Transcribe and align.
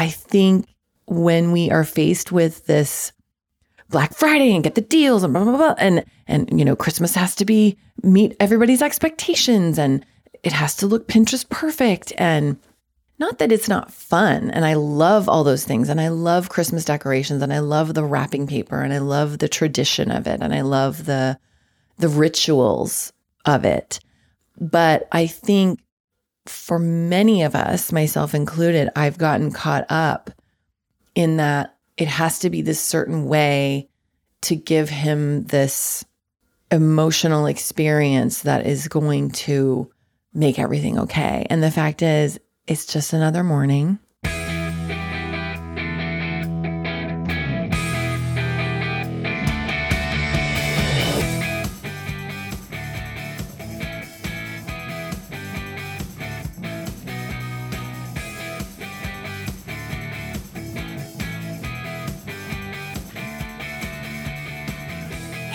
I 0.00 0.08
think 0.08 0.66
when 1.04 1.52
we 1.52 1.70
are 1.70 1.84
faced 1.84 2.32
with 2.32 2.64
this 2.64 3.12
Black 3.90 4.14
Friday 4.14 4.54
and 4.54 4.64
get 4.64 4.74
the 4.74 4.80
deals 4.80 5.22
and 5.22 5.34
blah 5.34 5.44
blah 5.44 5.58
blah 5.58 5.74
and 5.76 6.06
and 6.26 6.48
you 6.58 6.64
know 6.64 6.74
Christmas 6.74 7.14
has 7.16 7.34
to 7.34 7.44
be 7.44 7.76
meet 8.02 8.34
everybody's 8.40 8.80
expectations 8.80 9.78
and 9.78 10.06
it 10.42 10.54
has 10.54 10.74
to 10.76 10.86
look 10.86 11.06
Pinterest 11.06 11.46
perfect 11.50 12.14
and 12.16 12.56
not 13.18 13.36
that 13.40 13.52
it's 13.52 13.68
not 13.68 13.92
fun 13.92 14.50
and 14.52 14.64
I 14.64 14.72
love 14.72 15.28
all 15.28 15.44
those 15.44 15.66
things 15.66 15.90
and 15.90 16.00
I 16.00 16.08
love 16.08 16.48
Christmas 16.48 16.86
decorations 16.86 17.42
and 17.42 17.52
I 17.52 17.58
love 17.58 17.92
the 17.92 18.04
wrapping 18.04 18.46
paper 18.46 18.80
and 18.80 18.94
I 18.94 18.98
love 18.98 19.36
the 19.36 19.50
tradition 19.50 20.10
of 20.10 20.26
it 20.26 20.40
and 20.40 20.54
I 20.54 20.62
love 20.62 21.04
the 21.04 21.38
the 21.98 22.08
rituals 22.08 23.12
of 23.44 23.66
it. 23.66 24.00
But 24.58 25.08
I 25.12 25.26
think 25.26 25.80
for 26.50 26.78
many 26.78 27.42
of 27.42 27.54
us, 27.54 27.92
myself 27.92 28.34
included, 28.34 28.90
I've 28.96 29.18
gotten 29.18 29.52
caught 29.52 29.86
up 29.88 30.30
in 31.14 31.36
that 31.38 31.76
it 31.96 32.08
has 32.08 32.40
to 32.40 32.50
be 32.50 32.62
this 32.62 32.80
certain 32.80 33.26
way 33.26 33.88
to 34.42 34.56
give 34.56 34.88
him 34.88 35.44
this 35.44 36.04
emotional 36.70 37.46
experience 37.46 38.42
that 38.42 38.66
is 38.66 38.88
going 38.88 39.30
to 39.30 39.90
make 40.32 40.58
everything 40.58 40.98
okay. 40.98 41.46
And 41.50 41.62
the 41.62 41.70
fact 41.70 42.02
is, 42.02 42.38
it's 42.66 42.86
just 42.86 43.12
another 43.12 43.42
morning. 43.42 43.98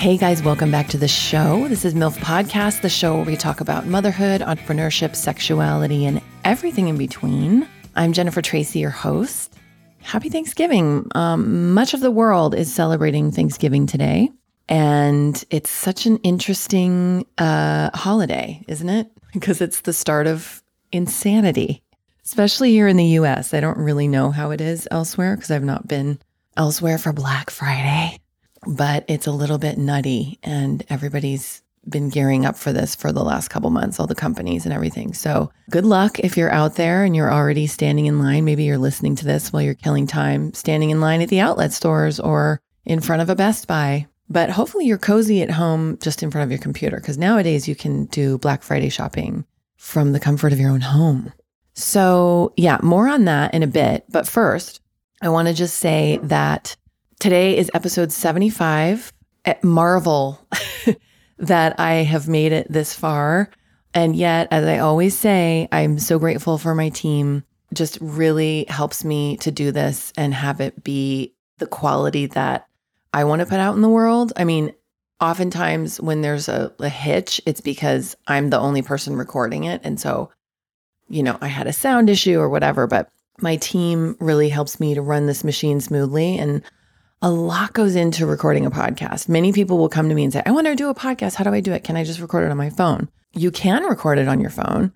Hey 0.06 0.18
guys, 0.18 0.44
welcome 0.44 0.70
back 0.70 0.90
to 0.90 1.00
the 1.00 1.08
show. 1.08 1.68
This 1.68 1.84
is 1.84 1.96
MILF 1.96 2.16
Podcast, 2.18 2.82
the 2.82 2.90
show 2.90 3.16
where 3.16 3.26
we 3.26 3.36
talk 3.36 3.60
about 3.60 3.88
motherhood, 3.88 4.42
entrepreneurship, 4.42 5.16
sexuality, 5.16 6.06
and 6.06 6.22
everything 6.44 6.90
in 6.90 6.96
between. 6.96 7.68
I'm 7.96 8.14
Jennifer 8.14 8.44
Tracy, 8.44 8.78
your 8.78 8.92
host. 8.92 9.56
Happy 10.04 10.30
Thanksgiving. 10.30 11.08
Um, 11.16 11.74
much 11.74 11.96
of 11.96 12.02
the 12.02 12.12
world 12.12 12.54
is 12.54 12.72
celebrating 12.72 13.32
Thanksgiving 13.32 13.88
today, 13.88 14.30
and 14.70 15.44
it's 15.50 15.72
such 15.72 16.06
an 16.06 16.18
interesting 16.18 17.26
uh, 17.40 17.90
holiday, 17.98 18.64
isn't 18.68 18.90
it? 18.90 19.12
Because 19.34 19.60
it's 19.60 19.82
the 19.82 19.92
start 19.92 20.28
of 20.28 20.62
insanity, 20.92 21.82
especially 22.24 22.70
here 22.70 22.88
in 22.88 22.98
the 22.98 23.18
US. 23.20 23.56
I 23.56 23.60
don't 23.60 23.80
really 23.80 24.08
know 24.08 24.30
how 24.30 24.52
it 24.52 24.62
is 24.62 24.88
elsewhere 24.92 25.36
because 25.36 25.50
I've 25.50 25.64
not 25.64 25.88
been 25.88 26.20
elsewhere 26.56 27.00
for 27.00 27.12
Black 27.12 27.50
Friday 27.50 28.20
but 28.66 29.06
it's 29.08 29.28
a 29.28 29.32
little 29.32 29.58
bit 29.58 29.78
nutty 29.78 30.40
and 30.44 30.84
everybody's 30.90 31.62
been 31.88 32.10
gearing 32.10 32.46
up 32.46 32.56
for 32.56 32.74
this 32.74 32.96
for 32.96 33.12
the 33.12 33.24
last 33.24 33.50
couple 33.50 33.70
months, 33.70 34.00
all 34.00 34.08
the 34.08 34.16
companies 34.16 34.66
and 34.66 34.74
everything. 34.74 35.14
So, 35.14 35.52
good 35.70 35.86
luck 35.86 36.20
if 36.20 36.36
you're 36.36 36.52
out 36.52 36.76
there 36.76 37.04
and 37.04 37.16
you're 37.16 37.32
already 37.32 37.68
standing 37.68 38.08
in 38.08 38.20
line. 38.20 38.46
Maybe 38.46 38.64
you're 38.64 38.78
listening 38.78 39.16
to 39.18 39.26
this 39.26 39.54
while 39.54 39.62
you're 39.62 39.76
killing 39.76 40.08
time 40.08 40.54
standing 40.54 40.90
in 40.90 41.00
line 41.00 41.22
at 41.22 41.30
the 41.30 41.40
outlet 41.40 41.74
stores 41.74 42.20
or 42.20 42.60
in 42.86 43.02
front 43.02 43.22
of 43.22 43.30
a 43.30 43.36
Best 43.36 43.68
Buy. 43.68 44.08
But 44.30 44.50
hopefully, 44.50 44.86
you're 44.86 44.98
cozy 44.98 45.42
at 45.42 45.52
home 45.52 46.00
just 46.02 46.24
in 46.24 46.32
front 46.32 46.46
of 46.46 46.52
your 46.52 46.60
computer 46.60 46.98
because 46.98 47.18
nowadays 47.18 47.68
you 47.68 47.76
can 47.76 48.06
do 48.06 48.40
Black 48.40 48.64
Friday 48.64 48.90
shopping 48.90 49.46
from 49.78 50.14
the 50.14 50.20
comfort 50.20 50.52
of 50.52 50.60
your 50.60 50.72
own 50.72 50.82
home. 50.82 51.32
So, 51.76 52.54
yeah, 52.58 52.80
more 52.82 53.08
on 53.08 53.26
that 53.26 53.54
in 53.54 53.62
a 53.62 53.68
bit. 53.68 54.06
But 54.10 54.28
first, 54.28 54.82
I 55.22 55.30
want 55.30 55.48
to 55.48 55.54
just 55.54 55.78
say 55.78 56.20
that 56.24 56.76
Today 57.20 57.58
is 57.58 57.72
episode 57.74 58.12
75. 58.12 59.12
At 59.46 59.64
Marvel 59.64 60.40
that 61.38 61.80
I 61.80 61.96
have 61.96 62.28
made 62.28 62.52
it 62.52 62.68
this 62.70 62.94
far. 62.94 63.50
And 63.94 64.16
yet, 64.16 64.48
as 64.52 64.66
I 64.66 64.80
always 64.80 65.18
say, 65.18 65.68
I'm 65.72 66.00
so 66.00 66.20
grateful 66.20 66.58
for 66.58 66.76
my 66.76 66.90
team. 66.90 67.44
Just 67.74 67.98
really 68.02 68.66
helps 68.68 69.06
me 69.06 69.38
to 69.38 69.52
do 69.52 69.72
this 69.72 70.12
and 70.18 70.34
have 70.34 70.62
it 70.62 70.84
be 70.84 71.34
the 71.58 71.68
quality 71.68 72.26
that 72.28 72.68
I 73.14 73.24
want 73.24 73.40
to 73.40 73.46
put 73.46 73.60
out 73.60 73.76
in 73.76 73.82
the 73.82 73.90
world. 73.90 74.34
I 74.36 74.44
mean, 74.44 74.74
oftentimes 75.22 76.02
when 76.02 76.22
there's 76.22 76.50
a, 76.50 76.74
a 76.80 76.90
hitch, 76.90 77.40
it's 77.46 77.62
because 77.62 78.16
I'm 78.28 78.50
the 78.50 78.60
only 78.60 78.82
person 78.82 79.16
recording 79.16 79.64
it. 79.64 79.82
And 79.84 80.00
so, 80.00 80.32
you 81.08 81.24
know, 81.24 81.38
I 81.40 81.48
had 81.48 81.68
a 81.68 81.74
sound 81.74 82.10
issue 82.10 82.40
or 82.40 82.50
whatever, 82.50 82.88
but 82.88 83.10
my 83.40 83.56
team 83.58 84.18
really 84.20 84.50
helps 84.50 84.80
me 84.80 84.94
to 84.96 85.02
run 85.02 85.28
this 85.28 85.44
machine 85.44 85.80
smoothly. 85.80 86.38
And 86.38 86.62
a 87.26 87.32
lot 87.32 87.74
goes 87.74 87.96
into 87.96 88.28
recording 88.28 88.68
a 88.68 88.72
podcast. 88.72 89.28
Many 89.28 89.52
people 89.52 89.80
will 89.80 89.90
come 89.90 90.10
to 90.10 90.14
me 90.14 90.26
and 90.26 90.32
say, 90.32 90.44
I 90.46 90.52
want 90.52 90.68
to 90.68 90.76
do 90.76 90.90
a 90.90 90.94
podcast. 90.94 91.34
How 91.34 91.44
do 91.44 91.56
I 91.56 91.60
do 91.60 91.74
it? 91.74 91.84
Can 91.84 91.98
I 91.98 92.04
just 92.04 92.20
record 92.20 92.44
it 92.44 92.52
on 92.52 92.58
my 92.58 92.70
phone? 92.70 93.10
You 93.34 93.50
can 93.50 93.84
record 93.86 94.20
it 94.20 94.28
on 94.28 94.40
your 94.40 94.52
phone. 94.52 94.94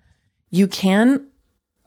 You 0.50 0.68
can 0.68 1.26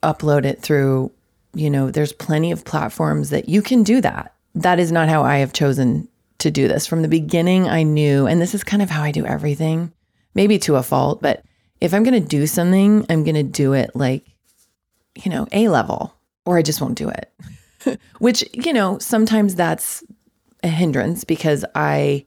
upload 0.04 0.44
it 0.44 0.62
through, 0.62 1.14
you 1.54 1.70
know, 1.70 1.90
there's 1.90 2.12
plenty 2.12 2.52
of 2.52 2.66
platforms 2.66 3.30
that 3.30 3.48
you 3.48 3.62
can 3.62 3.84
do 3.84 4.02
that. 4.02 4.34
That 4.54 4.80
is 4.80 4.92
not 4.92 5.08
how 5.08 5.24
I 5.24 5.38
have 5.38 5.54
chosen 5.54 6.09
to 6.40 6.52
do 6.52 6.68
this. 6.68 6.86
From 6.88 7.04
the 7.04 7.08
beginning, 7.08 7.70
I 7.70 7.84
knew, 7.84 8.28
and 8.28 8.42
this 8.42 8.54
is 8.54 8.66
kind 8.66 8.81
of 8.81 8.90
how 8.90 9.02
I 9.02 9.12
do 9.12 9.25
everything, 9.25 9.94
maybe 10.36 10.60
to 10.60 10.75
a 10.75 10.84
fault, 10.84 11.22
but 11.22 11.46
if 11.80 11.94
I'm 11.94 12.04
going 12.04 12.22
to 12.22 12.28
do 12.28 12.48
something, 12.48 13.06
I'm 13.10 13.24
going 13.24 13.36
to 13.36 13.44
do 13.44 13.72
it 13.72 13.92
like, 13.96 14.25
you 15.16 15.31
know, 15.31 15.48
A 15.54 15.70
level, 15.70 16.14
or 16.46 16.58
I 16.58 16.64
just 16.64 16.81
won't 16.81 16.98
do 16.98 17.08
it. 17.08 18.00
Which, 18.20 18.44
you 18.52 18.74
know, 18.74 19.00
sometimes 19.00 19.56
that's 19.56 20.04
a 20.63 20.68
hindrance 20.68 21.24
because 21.24 21.66
I 21.75 22.25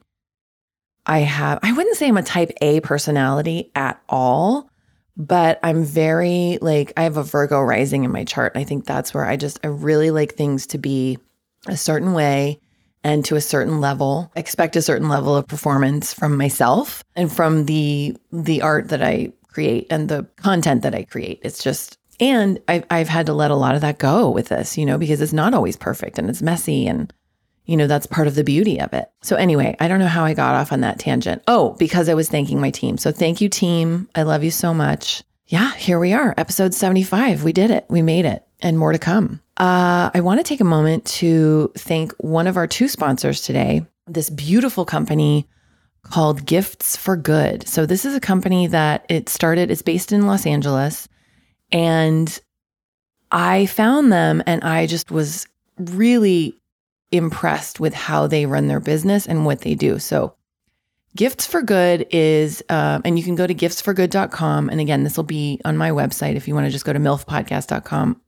I 1.05 1.19
have 1.19 1.59
I 1.63 1.71
wouldn't 1.71 1.97
say 1.97 2.07
I'm 2.07 2.17
a 2.17 2.23
type 2.23 2.51
A 2.61 2.79
personality 2.81 3.71
at 3.75 4.01
all, 4.09 4.69
but 5.15 5.59
I'm 5.63 5.83
very 5.83 6.59
like 6.61 6.93
I 6.97 7.03
have 7.03 7.17
a 7.17 7.23
Virgo 7.23 7.61
rising 7.61 8.03
in 8.03 8.11
my 8.11 8.23
chart. 8.23 8.53
I 8.55 8.63
think 8.63 8.85
that's 8.85 9.13
where 9.13 9.25
I 9.25 9.37
just 9.37 9.59
I 9.63 9.67
really 9.67 10.11
like 10.11 10.35
things 10.35 10.67
to 10.67 10.77
be 10.77 11.17
a 11.65 11.77
certain 11.77 12.13
way 12.13 12.59
and 13.03 13.23
to 13.25 13.35
a 13.35 13.41
certain 13.41 13.79
level. 13.79 14.31
Expect 14.35 14.75
a 14.75 14.81
certain 14.81 15.07
level 15.07 15.35
of 15.35 15.47
performance 15.47 16.13
from 16.13 16.37
myself 16.37 17.03
and 17.15 17.31
from 17.31 17.65
the 17.65 18.15
the 18.31 18.61
art 18.61 18.89
that 18.89 19.01
I 19.01 19.31
create 19.47 19.87
and 19.89 20.09
the 20.09 20.27
content 20.35 20.83
that 20.83 20.93
I 20.93 21.03
create. 21.03 21.39
It's 21.41 21.63
just 21.63 21.97
and 22.19 22.59
I've 22.67 22.85
I've 22.89 23.09
had 23.09 23.27
to 23.27 23.33
let 23.33 23.51
a 23.51 23.55
lot 23.55 23.75
of 23.75 23.81
that 23.81 23.97
go 23.97 24.29
with 24.29 24.49
this, 24.49 24.77
you 24.77 24.85
know, 24.85 24.97
because 24.97 25.21
it's 25.21 25.33
not 25.33 25.53
always 25.53 25.77
perfect 25.77 26.17
and 26.19 26.29
it's 26.29 26.41
messy 26.41 26.85
and 26.85 27.13
you 27.67 27.75
know, 27.75 27.85
that's 27.85 28.07
part 28.07 28.27
of 28.27 28.35
the 28.35 28.43
beauty 28.43 28.79
of 28.79 28.93
it. 28.93 29.11
So, 29.21 29.35
anyway, 29.35 29.75
I 29.79 29.87
don't 29.87 29.99
know 29.99 30.07
how 30.07 30.23
I 30.23 30.33
got 30.33 30.55
off 30.55 30.71
on 30.71 30.81
that 30.81 30.99
tangent. 30.99 31.43
Oh, 31.47 31.75
because 31.77 32.09
I 32.09 32.13
was 32.13 32.29
thanking 32.29 32.59
my 32.59 32.71
team. 32.71 32.97
So, 32.97 33.11
thank 33.11 33.41
you, 33.41 33.49
team. 33.49 34.09
I 34.15 34.23
love 34.23 34.43
you 34.43 34.51
so 34.51 34.73
much. 34.73 35.21
Yeah, 35.47 35.73
here 35.75 35.99
we 35.99 36.13
are, 36.13 36.33
episode 36.37 36.73
75. 36.73 37.43
We 37.43 37.53
did 37.53 37.69
it. 37.69 37.85
We 37.89 38.01
made 38.01 38.25
it, 38.25 38.45
and 38.61 38.79
more 38.79 38.93
to 38.93 38.99
come. 38.99 39.41
Uh, 39.57 40.09
I 40.13 40.21
want 40.21 40.39
to 40.39 40.43
take 40.43 40.61
a 40.61 40.65
moment 40.65 41.05
to 41.05 41.71
thank 41.77 42.13
one 42.19 42.47
of 42.47 42.57
our 42.57 42.67
two 42.67 42.87
sponsors 42.87 43.41
today, 43.41 43.85
this 44.07 44.29
beautiful 44.29 44.85
company 44.85 45.47
called 46.03 46.45
Gifts 46.45 46.95
for 46.95 47.17
Good. 47.17 47.67
So, 47.67 47.85
this 47.85 48.05
is 48.05 48.15
a 48.15 48.21
company 48.21 48.67
that 48.67 49.05
it 49.09 49.27
started, 49.27 49.71
it's 49.71 49.81
based 49.81 50.13
in 50.13 50.25
Los 50.25 50.45
Angeles. 50.45 51.09
And 51.73 52.39
I 53.29 53.65
found 53.65 54.13
them 54.13 54.41
and 54.47 54.63
I 54.63 54.87
just 54.87 55.11
was 55.11 55.45
really 55.77 56.55
impressed 57.11 57.79
with 57.79 57.93
how 57.93 58.27
they 58.27 58.45
run 58.45 58.67
their 58.67 58.79
business 58.79 59.25
and 59.25 59.45
what 59.45 59.61
they 59.61 59.75
do. 59.75 59.99
So, 59.99 60.33
Gifts 61.15 61.47
for 61.47 61.63
Good 61.63 62.05
is, 62.11 62.63
uh, 62.69 63.01
and 63.03 63.17
you 63.17 63.25
can 63.25 63.33
go 63.33 63.47
to 63.47 63.55
giftsforgood.com. 63.55 64.69
And 64.69 64.79
again, 64.79 65.03
this 65.03 65.17
will 65.17 65.23
be 65.23 65.59
on 65.65 65.75
my 65.75 65.89
website 65.89 66.35
if 66.35 66.47
you 66.47 66.53
want 66.53 66.67
to 66.67 66.71
just 66.71 66.85
go 66.85 66.93
to 66.93 66.99
milfpodcast.com. 66.99 68.21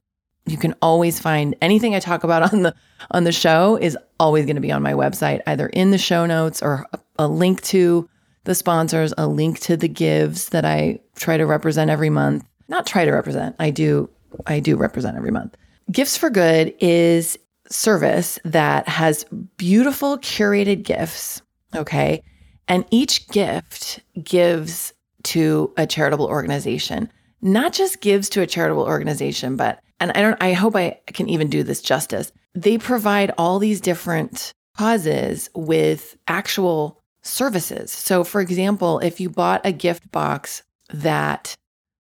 You 0.48 0.58
can 0.58 0.74
always 0.82 1.20
find 1.20 1.56
anything 1.62 1.94
I 1.94 2.00
talk 2.00 2.24
about 2.24 2.52
on 2.54 2.64
the 2.64 2.74
on 3.12 3.26
the 3.26 3.32
show 3.32 3.78
is 3.78 3.98
always 4.20 4.46
going 4.46 4.56
to 4.56 4.62
be 4.62 4.72
on 4.72 4.82
my 4.82 4.94
website, 4.94 5.42
either 5.46 5.68
in 5.68 5.92
the 5.92 6.00
show 6.00 6.26
notes 6.26 6.64
or 6.64 6.88
a, 6.94 7.00
a 7.20 7.28
link 7.28 7.62
to 7.64 8.10
the 8.46 8.56
sponsors, 8.56 9.14
a 9.18 9.28
link 9.28 9.60
to 9.60 9.78
the 9.78 9.88
gives 9.88 10.50
that 10.50 10.66
I 10.66 11.00
try 11.16 11.38
to 11.38 11.46
represent 11.46 11.92
every 11.92 12.10
month. 12.10 12.44
Not 12.70 12.88
try 12.88 13.06
to 13.06 13.12
represent, 13.12 13.56
I 13.60 13.70
do 13.70 14.10
I 14.48 14.60
do 14.60 14.76
represent 14.76 15.16
every 15.16 15.32
month. 15.32 15.56
Gifts 15.92 16.18
for 16.18 16.30
Good 16.30 16.74
is 16.80 17.38
service 17.70 18.40
that 18.44 18.88
has 18.88 19.26
beautiful 19.58 20.18
curated 20.18 20.84
gifts. 20.84 21.42
Okay. 21.76 22.24
And 22.68 22.86
each 22.92 23.28
gift 23.30 24.00
gives 24.24 24.94
to 25.24 25.74
a 25.78 25.86
charitable 25.86 26.26
organization, 26.26 27.12
not 27.42 27.74
just 27.74 28.02
gives 28.02 28.30
to 28.30 28.42
a 28.42 28.48
charitable 28.48 28.84
organization, 28.84 29.56
but, 29.56 29.80
and 30.00 30.12
I 30.12 30.22
don't, 30.22 30.42
I 30.42 30.54
hope 30.54 30.76
I 30.76 31.00
can 31.08 31.30
even 31.30 31.50
do 31.50 31.64
this 31.64 31.82
justice. 31.82 32.32
They 32.56 32.78
provide 32.78 33.32
all 33.38 33.60
these 33.60 33.82
different 33.82 34.54
causes 34.78 35.50
with 35.54 36.18
actual 36.28 37.02
services. 37.22 37.92
So, 37.92 38.24
for 38.24 38.40
example, 38.42 39.00
if 39.00 39.20
you 39.20 39.30
bought 39.30 39.66
a 39.66 39.72
gift 39.72 40.12
box 40.12 40.64
that 40.94 41.56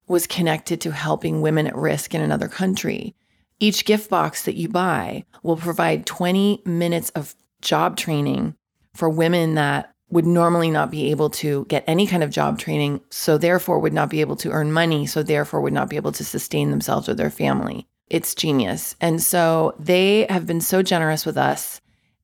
was 0.07 0.25
connected 0.25 0.81
to 0.81 0.91
helping 0.91 1.41
women 1.41 1.67
at 1.67 1.75
risk 1.75 2.15
in 2.15 2.21
another 2.21 2.47
country, 2.47 3.15
Each 3.59 3.83
gift 3.85 4.09
box 4.09 4.43
that 4.43 4.55
you 4.55 4.69
buy 4.69 5.25
will 5.43 5.57
provide 5.57 6.05
20 6.05 6.61
minutes 6.65 7.09
of 7.11 7.35
job 7.61 7.97
training 7.97 8.55
for 8.93 9.09
women 9.09 9.55
that 9.55 9.93
would 10.09 10.25
normally 10.25 10.71
not 10.71 10.89
be 10.89 11.11
able 11.11 11.29
to 11.29 11.65
get 11.65 11.83
any 11.85 12.07
kind 12.07 12.23
of 12.23 12.31
job 12.31 12.57
training, 12.57 13.01
so 13.09 13.37
therefore 13.37 13.79
would 13.79 13.93
not 13.93 14.09
be 14.09 14.21
able 14.21 14.35
to 14.37 14.49
earn 14.49 14.71
money, 14.71 15.05
so 15.05 15.21
therefore 15.21 15.61
would 15.61 15.73
not 15.73 15.89
be 15.89 15.97
able 15.97 16.11
to 16.11 16.25
sustain 16.25 16.71
themselves 16.71 17.07
or 17.07 17.13
their 17.13 17.29
family. 17.29 17.87
It's 18.09 18.33
genius. 18.33 18.95
And 18.99 19.21
so 19.21 19.75
they 19.77 20.25
have 20.29 20.47
been 20.47 20.61
so 20.61 20.81
generous 20.81 21.25
with 21.25 21.37
us, 21.37 21.79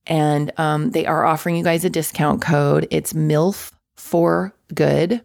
and 0.07 0.51
um, 0.57 0.91
they 0.91 1.05
are 1.05 1.25
offering 1.25 1.57
you 1.57 1.63
guys 1.63 1.85
a 1.85 1.89
discount 1.89 2.41
code. 2.41 2.87
It's 2.89 3.13
MILF 3.13 3.71
for 3.95 4.55
good, 4.73 5.23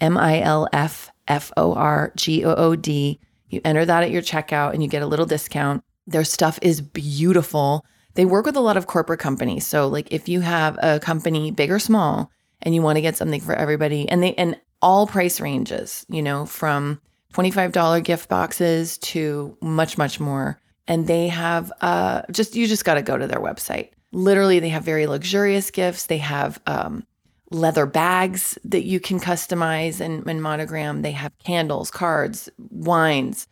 M 0.00 0.18
I 0.18 0.40
L 0.40 0.68
F 0.72 1.12
F 1.28 1.52
O 1.56 1.74
R 1.74 2.12
G 2.16 2.44
O 2.44 2.54
O 2.54 2.74
D. 2.74 3.20
You 3.54 3.60
enter 3.64 3.84
that 3.84 4.02
at 4.02 4.10
your 4.10 4.22
checkout 4.22 4.74
and 4.74 4.82
you 4.82 4.88
get 4.88 5.02
a 5.02 5.06
little 5.06 5.26
discount. 5.26 5.84
Their 6.06 6.24
stuff 6.24 6.58
is 6.60 6.80
beautiful. 6.80 7.86
They 8.14 8.24
work 8.24 8.46
with 8.46 8.56
a 8.56 8.60
lot 8.60 8.76
of 8.76 8.86
corporate 8.86 9.20
companies. 9.20 9.66
So 9.66 9.88
like 9.88 10.12
if 10.12 10.28
you 10.28 10.40
have 10.40 10.78
a 10.82 11.00
company 11.00 11.50
big 11.50 11.70
or 11.70 11.78
small 11.78 12.30
and 12.62 12.74
you 12.74 12.82
want 12.82 12.96
to 12.96 13.02
get 13.02 13.16
something 13.16 13.40
for 13.40 13.54
everybody 13.54 14.08
and 14.08 14.22
they 14.22 14.34
and 14.34 14.60
all 14.82 15.06
price 15.06 15.40
ranges, 15.40 16.04
you 16.08 16.22
know, 16.22 16.46
from 16.46 17.00
$25 17.32 18.04
gift 18.04 18.28
boxes 18.28 18.98
to 18.98 19.56
much 19.60 19.96
much 19.96 20.20
more. 20.20 20.60
And 20.86 21.06
they 21.06 21.28
have 21.28 21.72
uh 21.80 22.22
just 22.30 22.54
you 22.54 22.66
just 22.66 22.84
got 22.84 22.94
to 22.94 23.02
go 23.02 23.16
to 23.16 23.26
their 23.26 23.40
website. 23.40 23.90
Literally 24.12 24.60
they 24.60 24.68
have 24.68 24.84
very 24.84 25.06
luxurious 25.06 25.70
gifts. 25.70 26.06
They 26.06 26.18
have 26.18 26.60
um 26.66 27.06
leather 27.54 27.86
bags 27.86 28.58
that 28.64 28.84
you 28.84 29.00
can 29.00 29.20
customize 29.20 30.00
and, 30.00 30.26
and 30.26 30.42
monogram. 30.42 31.02
They 31.02 31.12
have 31.12 31.32
candles, 31.38 31.90
cards, 31.90 32.48
wines, 32.70 33.46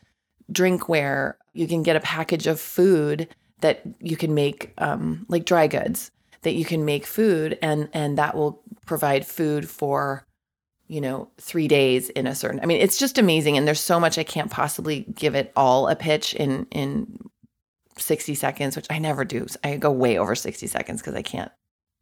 drinkware. 0.53 1.35
You 1.55 1.67
can 1.67 1.83
get 1.83 1.97
a 1.97 2.01
package 2.01 2.47
of 2.47 2.61
food 2.61 3.35
that 3.61 3.83
you 4.01 4.17
can 4.17 4.35
make 4.35 4.73
um, 4.79 5.25
like 5.29 5.45
dry 5.45 5.67
goods 5.67 6.11
that 6.43 6.55
you 6.55 6.65
can 6.65 6.85
make 6.85 7.07
food 7.07 7.59
and 7.63 7.89
and 7.93 8.19
that 8.19 8.37
will 8.37 8.63
provide 8.85 9.27
food 9.27 9.69
for 9.69 10.27
you 10.89 11.01
know 11.01 11.31
3 11.39 11.69
days 11.69 12.11
in 12.11 12.27
a 12.27 12.35
certain 12.35 12.61
I 12.61 12.67
mean 12.67 12.81
it's 12.81 12.99
just 12.99 13.19
amazing 13.19 13.57
and 13.57 13.67
there's 13.67 13.81
so 13.81 13.99
much 13.99 14.19
I 14.19 14.25
can't 14.25 14.51
possibly 14.51 15.07
give 15.15 15.35
it 15.35 15.53
all 15.57 15.89
a 15.89 15.97
pitch 15.97 16.35
in 16.35 16.67
in 16.71 17.19
60 17.97 18.35
seconds 18.35 18.77
which 18.77 18.87
I 18.91 18.99
never 18.99 19.25
do 19.25 19.47
I 19.65 19.77
go 19.77 19.91
way 19.91 20.19
over 20.19 20.35
60 20.35 20.67
seconds 20.67 21.01
cuz 21.03 21.15
I 21.15 21.23
can't 21.23 21.53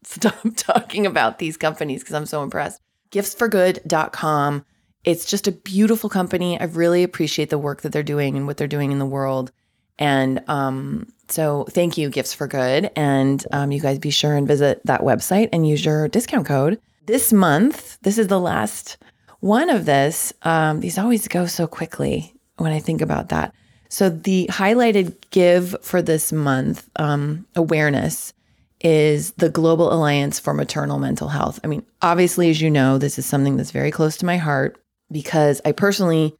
stop 0.02 0.36
talking 0.56 1.06
about 1.06 1.38
these 1.38 1.56
companies 1.56 2.02
cuz 2.04 2.14
I'm 2.14 2.26
so 2.26 2.42
impressed 2.42 2.80
giftsforgood.com 3.10 4.64
it's 5.02 5.24
just 5.24 5.48
a 5.48 5.52
beautiful 5.52 6.10
company 6.10 6.60
I 6.60 6.64
really 6.64 7.02
appreciate 7.02 7.50
the 7.50 7.58
work 7.58 7.82
that 7.82 7.92
they're 7.92 8.02
doing 8.02 8.36
and 8.36 8.46
what 8.46 8.56
they're 8.56 8.66
doing 8.66 8.92
in 8.92 8.98
the 8.98 9.06
world 9.06 9.52
and 9.98 10.42
um 10.48 11.06
so 11.30 11.64
thank 11.70 11.96
you, 11.96 12.10
Gifts 12.10 12.34
for 12.34 12.46
Good. 12.46 12.90
And 12.96 13.44
um, 13.52 13.72
you 13.72 13.80
guys 13.80 13.98
be 13.98 14.10
sure 14.10 14.34
and 14.34 14.46
visit 14.46 14.80
that 14.84 15.02
website 15.02 15.48
and 15.52 15.66
use 15.66 15.84
your 15.84 16.08
discount 16.08 16.46
code. 16.46 16.80
This 17.06 17.32
month, 17.32 17.98
this 18.02 18.18
is 18.18 18.28
the 18.28 18.40
last 18.40 18.98
one 19.40 19.70
of 19.70 19.86
this. 19.86 20.32
Um, 20.42 20.80
these 20.80 20.98
always 20.98 21.28
go 21.28 21.46
so 21.46 21.66
quickly 21.66 22.34
when 22.56 22.72
I 22.72 22.78
think 22.78 23.00
about 23.00 23.30
that. 23.30 23.54
So 23.88 24.08
the 24.08 24.46
highlighted 24.50 25.16
give 25.30 25.74
for 25.82 26.02
this 26.02 26.32
month 26.32 26.88
um, 26.96 27.46
awareness 27.56 28.32
is 28.80 29.32
the 29.32 29.50
Global 29.50 29.92
Alliance 29.92 30.38
for 30.38 30.54
Maternal 30.54 30.98
Mental 30.98 31.28
Health. 31.28 31.60
I 31.62 31.66
mean, 31.66 31.84
obviously, 32.02 32.50
as 32.50 32.60
you 32.60 32.70
know, 32.70 32.98
this 32.98 33.18
is 33.18 33.26
something 33.26 33.56
that's 33.56 33.70
very 33.70 33.90
close 33.90 34.16
to 34.18 34.26
my 34.26 34.36
heart 34.36 34.82
because 35.10 35.60
I 35.64 35.72
personally 35.72 36.34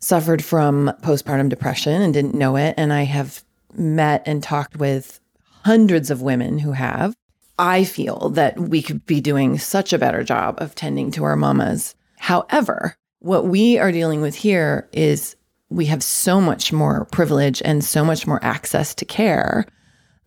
suffered 0.00 0.44
from 0.44 0.92
postpartum 1.02 1.48
depression 1.48 2.02
and 2.02 2.12
didn't 2.12 2.34
know 2.34 2.56
it. 2.56 2.74
And 2.76 2.92
I 2.92 3.02
have 3.04 3.42
met 3.74 4.22
and 4.26 4.42
talked 4.42 4.76
with 4.76 5.20
hundreds 5.64 6.10
of 6.10 6.22
women 6.22 6.58
who 6.58 6.72
have. 6.72 7.14
I 7.58 7.84
feel 7.84 8.30
that 8.30 8.58
we 8.58 8.82
could 8.82 9.06
be 9.06 9.20
doing 9.20 9.58
such 9.58 9.92
a 9.92 9.98
better 9.98 10.22
job 10.22 10.60
of 10.60 10.74
tending 10.74 11.10
to 11.12 11.24
our 11.24 11.36
mamas. 11.36 11.94
However, 12.18 12.96
what 13.20 13.46
we 13.46 13.78
are 13.78 13.92
dealing 13.92 14.20
with 14.20 14.34
here 14.34 14.88
is 14.92 15.36
we 15.70 15.86
have 15.86 16.02
so 16.02 16.40
much 16.40 16.72
more 16.72 17.06
privilege 17.06 17.62
and 17.64 17.82
so 17.82 18.04
much 18.04 18.26
more 18.26 18.44
access 18.44 18.94
to 18.96 19.04
care 19.04 19.66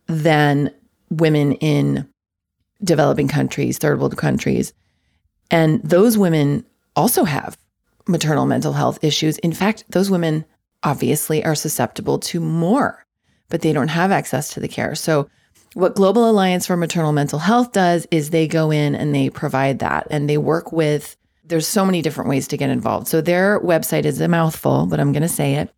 than 0.06 0.70
women 1.10 1.52
in 1.54 2.08
developing 2.82 3.28
countries, 3.28 3.78
third 3.78 3.98
world 3.98 4.16
countries. 4.16 4.72
And 5.50 5.82
those 5.82 6.18
women 6.18 6.64
also 6.94 7.24
have 7.24 7.58
maternal 8.06 8.46
mental 8.46 8.72
health 8.72 9.02
issues. 9.02 9.38
In 9.38 9.52
fact, 9.52 9.84
those 9.88 10.10
women 10.10 10.44
obviously 10.82 11.44
are 11.44 11.54
susceptible 11.54 12.18
to 12.18 12.40
more 12.40 13.04
but 13.48 13.62
they 13.62 13.72
don't 13.72 13.88
have 13.88 14.12
access 14.12 14.50
to 14.50 14.60
the 14.60 14.68
care. 14.68 14.94
So, 14.94 15.28
what 15.74 15.94
Global 15.94 16.28
Alliance 16.28 16.66
for 16.66 16.76
Maternal 16.76 17.12
Mental 17.12 17.38
Health 17.38 17.72
does 17.72 18.06
is 18.10 18.30
they 18.30 18.48
go 18.48 18.70
in 18.70 18.94
and 18.94 19.14
they 19.14 19.28
provide 19.28 19.80
that 19.80 20.06
and 20.10 20.28
they 20.28 20.38
work 20.38 20.72
with, 20.72 21.16
there's 21.44 21.66
so 21.66 21.84
many 21.84 22.00
different 22.00 22.30
ways 22.30 22.48
to 22.48 22.56
get 22.56 22.70
involved. 22.70 23.06
So, 23.06 23.20
their 23.20 23.60
website 23.60 24.04
is 24.04 24.20
a 24.20 24.28
mouthful, 24.28 24.86
but 24.86 25.00
I'm 25.00 25.12
going 25.12 25.22
to 25.22 25.28
say 25.28 25.54
it 25.54 25.72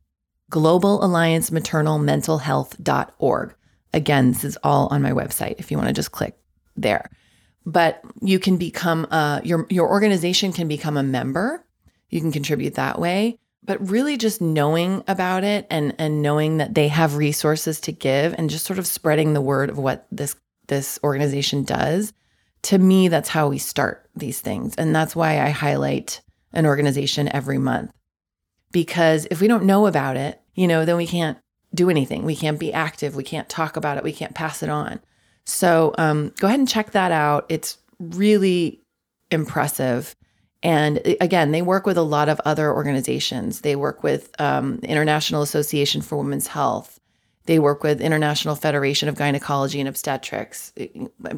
Global 0.48 1.02
Again, 3.92 4.32
this 4.32 4.44
is 4.44 4.58
all 4.62 4.88
on 4.88 5.02
my 5.02 5.12
website 5.12 5.56
if 5.58 5.70
you 5.70 5.76
want 5.76 5.88
to 5.88 5.94
just 5.94 6.12
click 6.12 6.38
there. 6.76 7.10
But 7.66 8.02
you 8.22 8.38
can 8.38 8.56
become 8.56 9.04
a, 9.06 9.40
your 9.44 9.66
your 9.68 9.88
organization 9.88 10.52
can 10.52 10.68
become 10.68 10.96
a 10.96 11.02
member. 11.02 11.64
You 12.08 12.20
can 12.20 12.32
contribute 12.32 12.74
that 12.74 12.98
way 12.98 13.38
but 13.62 13.88
really 13.88 14.16
just 14.16 14.40
knowing 14.40 15.02
about 15.06 15.44
it 15.44 15.66
and 15.70 15.94
and 15.98 16.22
knowing 16.22 16.58
that 16.58 16.74
they 16.74 16.88
have 16.88 17.16
resources 17.16 17.80
to 17.80 17.92
give 17.92 18.34
and 18.38 18.50
just 18.50 18.66
sort 18.66 18.78
of 18.78 18.86
spreading 18.86 19.32
the 19.32 19.40
word 19.40 19.70
of 19.70 19.78
what 19.78 20.06
this 20.10 20.36
this 20.68 20.98
organization 21.04 21.64
does 21.64 22.12
to 22.62 22.78
me 22.78 23.08
that's 23.08 23.28
how 23.28 23.48
we 23.48 23.58
start 23.58 24.08
these 24.14 24.40
things 24.40 24.74
and 24.76 24.94
that's 24.94 25.16
why 25.16 25.40
I 25.40 25.50
highlight 25.50 26.20
an 26.52 26.66
organization 26.66 27.28
every 27.32 27.58
month 27.58 27.92
because 28.72 29.26
if 29.30 29.40
we 29.40 29.48
don't 29.48 29.64
know 29.64 29.86
about 29.86 30.16
it 30.16 30.40
you 30.54 30.66
know 30.66 30.84
then 30.84 30.96
we 30.96 31.06
can't 31.06 31.38
do 31.74 31.90
anything 31.90 32.24
we 32.24 32.36
can't 32.36 32.58
be 32.58 32.72
active 32.72 33.14
we 33.14 33.24
can't 33.24 33.48
talk 33.48 33.76
about 33.76 33.96
it 33.96 34.04
we 34.04 34.12
can't 34.12 34.34
pass 34.34 34.62
it 34.62 34.68
on 34.68 35.00
so 35.44 35.94
um, 35.98 36.32
go 36.38 36.46
ahead 36.46 36.58
and 36.58 36.68
check 36.68 36.92
that 36.92 37.12
out 37.12 37.46
it's 37.48 37.78
really 37.98 38.80
impressive 39.30 40.14
and 40.62 41.00
again, 41.20 41.52
they 41.52 41.62
work 41.62 41.86
with 41.86 41.96
a 41.96 42.02
lot 42.02 42.28
of 42.28 42.40
other 42.44 42.72
organizations. 42.72 43.62
They 43.62 43.76
work 43.76 44.02
with 44.02 44.38
um, 44.38 44.78
International 44.82 45.42
Association 45.42 46.02
for 46.02 46.18
Women's 46.18 46.48
Health. 46.48 47.00
They 47.46 47.58
work 47.58 47.82
with 47.82 48.00
International 48.00 48.54
Federation 48.54 49.08
of 49.08 49.14
Gynecology 49.14 49.80
and 49.80 49.88
Obstetrics, 49.88 50.72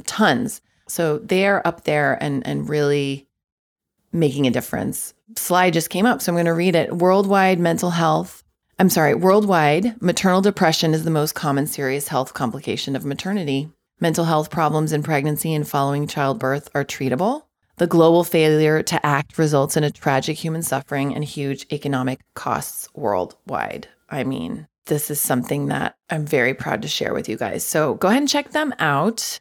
tons. 0.07 0.61
So 0.89 1.19
they 1.19 1.47
are 1.47 1.63
up 1.65 1.85
there 1.85 2.21
and 2.23 2.47
and 2.47 2.69
really 2.69 3.29
making 4.13 4.47
a 4.47 4.51
difference. 4.51 5.15
Slide 5.37 5.73
just 5.73 5.89
came 5.89 6.05
up, 6.05 6.21
so 6.21 6.33
I'm 6.33 6.37
going 6.37 6.47
to 6.47 6.53
read 6.53 6.75
it. 6.75 6.93
Worldwide 6.93 7.61
mental 7.61 7.91
health. 7.91 8.43
I'm 8.79 8.89
sorry, 8.89 9.15
worldwide 9.15 10.01
maternal 10.01 10.41
depression 10.41 10.95
is 10.95 11.05
the 11.05 11.11
most 11.11 11.35
common 11.35 11.67
serious 11.67 12.09
health 12.09 12.35
complication 12.35 12.97
of 12.97 13.05
maternity. 13.05 13.69
Mental 14.01 14.25
health 14.25 14.51
problems 14.51 14.93
in 14.93 15.03
pregnancy 15.03 15.55
and 15.55 15.69
following 15.69 16.07
childbirth 16.07 16.69
are 16.75 16.85
treatable. 16.85 17.43
The 17.77 17.87
global 17.87 18.25
failure 18.25 18.83
to 18.83 19.07
act 19.07 19.39
results 19.39 19.77
in 19.77 19.85
a 19.85 19.91
tragic 19.91 20.37
human 20.37 20.63
suffering 20.63 21.15
and 21.15 21.23
huge 21.25 21.67
economic 21.71 22.21
costs 22.35 22.89
worldwide. 22.95 23.89
I 24.09 24.25
mean, 24.25 24.67
this 24.87 25.11
is 25.11 25.21
something 25.21 25.67
that 25.67 25.95
I'm 26.11 26.27
very 26.27 26.55
proud 26.55 26.83
to 26.83 26.89
share 26.89 27.15
with 27.15 27.29
you 27.29 27.37
guys. 27.37 27.65
So 27.65 27.95
go 27.95 28.09
ahead 28.09 28.23
and 28.23 28.29
check 28.29 28.51
them 28.51 28.75
out. 28.79 29.39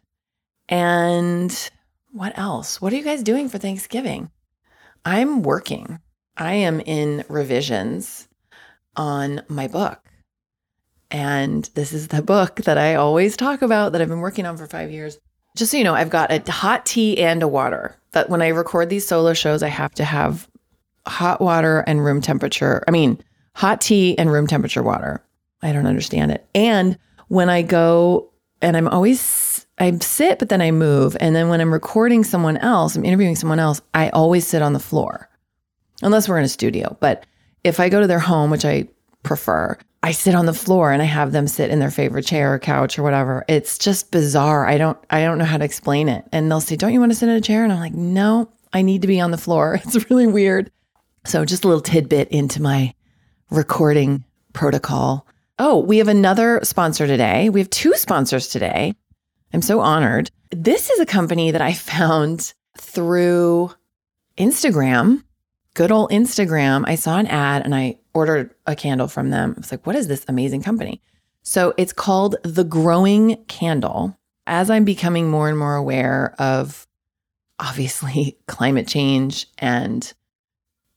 And 0.69 1.71
what 2.11 2.37
else? 2.37 2.79
What 2.79 2.93
are 2.93 2.97
you 2.97 3.03
guys 3.03 3.23
doing 3.23 3.49
for 3.49 3.57
Thanksgiving? 3.57 4.29
I'm 5.03 5.41
working. 5.41 5.99
I 6.37 6.53
am 6.53 6.79
in 6.81 7.25
revisions 7.27 8.27
on 8.95 9.41
my 9.47 9.67
book. 9.67 9.99
And 11.09 11.69
this 11.75 11.91
is 11.91 12.07
the 12.07 12.21
book 12.21 12.57
that 12.57 12.77
I 12.77 12.95
always 12.95 13.35
talk 13.35 13.61
about 13.61 13.91
that 13.91 14.01
I've 14.01 14.07
been 14.07 14.19
working 14.19 14.45
on 14.45 14.57
for 14.57 14.67
five 14.67 14.91
years. 14.91 15.17
Just 15.57 15.71
so 15.71 15.77
you 15.77 15.83
know, 15.83 15.93
I've 15.93 16.09
got 16.09 16.31
a 16.31 16.51
hot 16.51 16.85
tea 16.85 17.17
and 17.21 17.43
a 17.43 17.47
water. 17.47 17.97
That 18.11 18.29
when 18.29 18.41
I 18.41 18.49
record 18.49 18.89
these 18.89 19.05
solo 19.05 19.33
shows, 19.33 19.63
I 19.63 19.67
have 19.67 19.93
to 19.95 20.05
have 20.05 20.47
hot 21.05 21.41
water 21.41 21.83
and 21.87 22.03
room 22.03 22.21
temperature. 22.21 22.83
I 22.87 22.91
mean, 22.91 23.21
hot 23.55 23.81
tea 23.81 24.17
and 24.17 24.31
room 24.31 24.47
temperature 24.47 24.83
water. 24.83 25.23
I 25.61 25.73
don't 25.73 25.85
understand 25.85 26.31
it. 26.31 26.45
And 26.55 26.97
when 27.27 27.49
I 27.49 27.61
go 27.61 28.31
and 28.61 28.77
I'm 28.77 28.87
always 28.87 29.65
I 29.81 29.97
sit, 29.99 30.37
but 30.37 30.49
then 30.49 30.61
I 30.61 30.71
move. 30.71 31.17
And 31.19 31.35
then 31.35 31.49
when 31.49 31.59
I'm 31.59 31.73
recording 31.73 32.23
someone 32.23 32.57
else, 32.57 32.95
I'm 32.95 33.03
interviewing 33.03 33.35
someone 33.35 33.59
else, 33.59 33.81
I 33.93 34.09
always 34.09 34.45
sit 34.45 34.61
on 34.61 34.73
the 34.73 34.79
floor. 34.79 35.27
Unless 36.03 36.29
we're 36.29 36.37
in 36.37 36.45
a 36.45 36.49
studio. 36.49 36.95
But 36.99 37.25
if 37.63 37.79
I 37.79 37.89
go 37.89 38.01
to 38.01 38.07
their 38.07 38.19
home, 38.19 38.49
which 38.49 38.65
I 38.65 38.87
prefer, 39.23 39.77
I 40.03 40.11
sit 40.11 40.33
on 40.33 40.47
the 40.47 40.53
floor 40.53 40.91
and 40.91 41.01
I 41.01 41.05
have 41.05 41.31
them 41.31 41.47
sit 41.47 41.69
in 41.69 41.79
their 41.79 41.91
favorite 41.91 42.25
chair 42.25 42.53
or 42.53 42.59
couch 42.59 42.97
or 42.97 43.03
whatever. 43.03 43.45
It's 43.47 43.77
just 43.77 44.11
bizarre. 44.11 44.65
I 44.65 44.77
don't 44.77 44.97
I 45.09 45.23
don't 45.23 45.37
know 45.37 45.45
how 45.45 45.57
to 45.57 45.65
explain 45.65 46.09
it. 46.09 46.25
And 46.31 46.49
they'll 46.49 46.59
say, 46.61 46.75
"Don't 46.75 46.93
you 46.93 46.99
want 46.99 47.11
to 47.11 47.17
sit 47.17 47.29
in 47.29 47.35
a 47.35 47.41
chair?" 47.41 47.63
And 47.63 47.71
I'm 47.71 47.79
like, 47.79 47.93
"No, 47.93 48.49
I 48.73 48.81
need 48.81 49.01
to 49.01 49.07
be 49.07 49.21
on 49.21 49.31
the 49.31 49.37
floor." 49.37 49.79
It's 49.83 50.09
really 50.09 50.27
weird. 50.27 50.71
So 51.25 51.45
just 51.45 51.63
a 51.63 51.67
little 51.67 51.81
tidbit 51.81 52.29
into 52.29 52.61
my 52.61 52.95
recording 53.51 54.23
protocol. 54.53 55.27
Oh, 55.59 55.77
we 55.77 55.99
have 55.99 56.07
another 56.07 56.61
sponsor 56.63 57.05
today. 57.05 57.49
We 57.49 57.59
have 57.59 57.69
two 57.69 57.93
sponsors 57.93 58.47
today. 58.47 58.95
I'm 59.53 59.61
so 59.61 59.81
honored. 59.81 60.31
This 60.49 60.89
is 60.89 60.99
a 60.99 61.05
company 61.05 61.51
that 61.51 61.61
I 61.61 61.73
found 61.93 62.53
through 62.79 63.71
Instagram, 64.37 65.23
good 65.73 65.91
old 65.91 66.11
Instagram. 66.11 66.83
I 66.87 66.95
saw 66.95 67.17
an 67.17 67.27
ad 67.27 67.63
and 67.63 67.73
I 67.73 67.97
ordered 68.13 68.53
a 68.65 68.75
candle 68.75 69.07
from 69.07 69.29
them. 69.29 69.53
I 69.55 69.59
was 69.59 69.71
like, 69.71 69.85
what 69.85 69.95
is 69.95 70.07
this 70.07 70.25
amazing 70.27 70.63
company? 70.63 71.01
So 71.43 71.73
it's 71.77 71.93
called 71.93 72.35
The 72.43 72.63
Growing 72.63 73.43
Candle. 73.45 74.17
As 74.47 74.69
I'm 74.69 74.85
becoming 74.85 75.29
more 75.29 75.49
and 75.49 75.57
more 75.57 75.75
aware 75.75 76.35
of 76.39 76.87
obviously 77.59 78.37
climate 78.47 78.87
change 78.87 79.47
and 79.59 80.13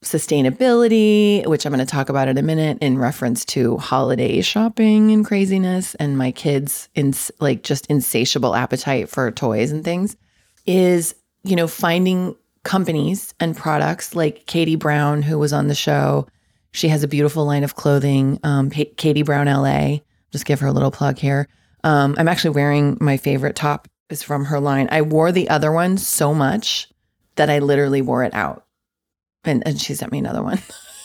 sustainability, 0.02 1.46
which 1.46 1.64
I'm 1.64 1.72
going 1.72 1.84
to 1.84 1.90
talk 1.90 2.08
about 2.08 2.28
in 2.28 2.36
a 2.36 2.42
minute 2.42 2.78
in 2.80 2.98
reference 2.98 3.44
to 3.46 3.78
holiday 3.78 4.40
shopping 4.42 5.10
and 5.10 5.24
craziness 5.24 5.94
and 5.94 6.18
my 6.18 6.30
kids 6.30 6.88
in 6.94 7.14
like 7.40 7.62
just 7.62 7.86
insatiable 7.86 8.54
appetite 8.54 9.08
for 9.08 9.30
toys 9.30 9.72
and 9.72 9.82
things 9.82 10.16
is, 10.66 11.14
you 11.42 11.56
know, 11.56 11.66
finding 11.66 12.36
companies 12.64 13.34
and 13.38 13.56
products 13.56 14.16
like 14.16 14.46
Katie 14.46 14.76
Brown 14.76 15.22
who 15.22 15.38
was 15.38 15.52
on 15.52 15.68
the 15.68 15.74
show. 15.74 16.26
She 16.72 16.88
has 16.88 17.04
a 17.04 17.08
beautiful 17.08 17.44
line 17.44 17.62
of 17.62 17.76
clothing, 17.76 18.40
um, 18.42 18.70
Katie 18.70 19.22
Brown 19.22 19.46
LA. 19.46 19.98
Just 20.32 20.46
give 20.46 20.60
her 20.60 20.66
a 20.66 20.72
little 20.72 20.90
plug 20.90 21.18
here. 21.18 21.46
Um, 21.84 22.16
I'm 22.18 22.28
actually 22.28 22.50
wearing 22.50 22.98
my 23.00 23.16
favorite 23.16 23.54
top 23.54 23.86
is 24.10 24.22
from 24.22 24.46
her 24.46 24.58
line. 24.58 24.88
I 24.90 25.02
wore 25.02 25.30
the 25.30 25.48
other 25.50 25.70
one 25.70 25.98
so 25.98 26.34
much 26.34 26.88
that 27.36 27.50
I 27.50 27.60
literally 27.60 28.02
wore 28.02 28.24
it 28.24 28.34
out 28.34 28.64
and, 29.44 29.62
and 29.66 29.80
she 29.80 29.94
sent 29.94 30.12
me 30.12 30.18
another 30.18 30.42
one. 30.42 30.60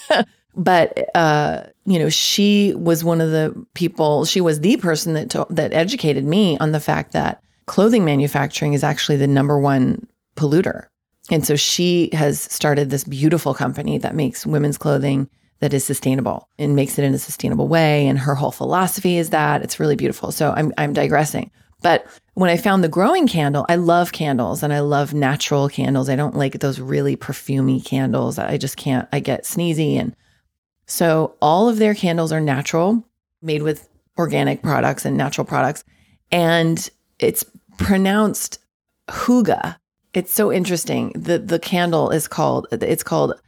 but 0.56 1.10
uh, 1.16 1.64
you 1.86 2.00
know, 2.00 2.10
she 2.10 2.74
was 2.76 3.04
one 3.04 3.22
of 3.22 3.32
the 3.32 3.66
people. 3.74 4.26
She 4.26 4.42
was 4.42 4.60
the 4.60 4.78
person 4.78 5.14
that 5.14 5.30
to, 5.32 5.46
that 5.50 5.74
educated 5.74 6.26
me 6.26 6.58
on 6.60 6.72
the 6.72 6.80
fact 6.80 7.12
that 7.14 7.42
clothing 7.66 8.06
manufacturing 8.06 8.74
is 8.74 8.84
actually 8.84 9.18
the 9.18 9.28
number 9.28 9.60
one 9.60 10.08
polluter. 10.36 10.88
And 11.30 11.46
so 11.46 11.56
she 11.56 12.10
has 12.14 12.40
started 12.40 12.90
this 12.90 13.04
beautiful 13.04 13.54
company 13.54 13.98
that 14.00 14.16
makes 14.16 14.46
women's 14.46 14.78
clothing 14.78 15.30
that 15.60 15.74
is 15.74 15.84
sustainable 15.84 16.48
and 16.58 16.76
makes 16.76 16.98
it 16.98 17.04
in 17.04 17.14
a 17.14 17.20
sustainable 17.20 17.68
way. 17.68 18.08
And 18.08 18.18
her 18.18 18.36
whole 18.36 18.52
philosophy 18.52 19.18
is 19.18 19.30
that 19.30 19.62
it's 19.62 19.80
really 19.80 19.96
beautiful. 19.96 20.32
So 20.32 20.52
I'm 20.56 20.74
I'm 20.78 20.94
digressing. 20.94 21.52
But 21.82 22.06
when 22.34 22.50
I 22.50 22.58
found 22.58 22.84
the 22.84 22.90
growing 22.90 23.28
candle, 23.28 23.66
I 23.70 23.76
love 23.76 24.12
candles 24.12 24.64
and 24.64 24.74
I 24.74 24.80
love 24.80 25.14
natural 25.14 25.70
candles. 25.70 26.10
I 26.10 26.16
don't 26.16 26.36
like 26.36 26.60
those 26.60 26.80
really 26.80 27.16
perfumy 27.16 27.84
candles. 27.84 28.38
I 28.38 28.58
just 28.58 28.78
can't, 28.78 29.08
I 29.14 29.20
get 29.20 29.44
sneezy. 29.44 29.96
And 29.96 30.16
so 30.86 31.36
all 31.42 31.70
of 31.70 31.78
their 31.78 31.94
candles 31.94 32.32
are 32.32 32.42
natural, 32.42 33.06
made 33.42 33.64
with 33.64 33.88
organic 34.18 34.62
products 34.62 35.06
and 35.06 35.16
natural 35.16 35.46
products. 35.46 35.84
And 36.32 36.90
it's 37.20 37.46
pronounced 37.78 38.60
Hygge. 39.08 39.76
It's 40.20 40.34
so 40.34 40.52
interesting. 40.52 41.14
The 41.16 41.40
the 41.40 41.60
candle 41.60 42.10
is 42.10 42.28
called 42.28 42.68
it's 42.74 43.04
called 43.04 43.40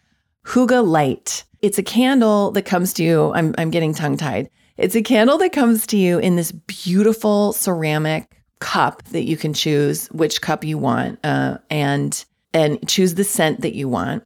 Hygge 0.46 0.88
Light. 0.88 1.44
It's 1.62 1.78
a 1.78 1.84
candle 1.84 2.52
that 2.52 2.62
comes 2.62 2.94
to 2.94 3.04
you. 3.04 3.34
I'm 3.34 3.54
I'm 3.58 3.72
getting 3.72 3.94
tongue 3.94 4.16
tied. 4.16 4.50
It's 4.78 4.96
a 4.96 5.02
candle 5.02 5.38
that 5.40 5.52
comes 5.52 5.86
to 5.88 5.98
you 5.98 6.18
in 6.20 6.38
this 6.38 6.54
beautiful 6.54 7.52
ceramic 7.52 8.42
cup 8.60 9.04
that 9.10 9.28
you 9.28 9.36
can 9.36 9.54
choose 9.54 10.08
which 10.14 10.42
cup 10.42 10.64
you 10.64 10.78
want 10.78 11.20
uh, 11.26 11.58
and 11.70 12.24
and 12.54 12.88
choose 12.88 13.16
the 13.16 13.26
scent 13.26 13.60
that 13.60 13.76
you 13.76 13.90
want. 13.90 14.24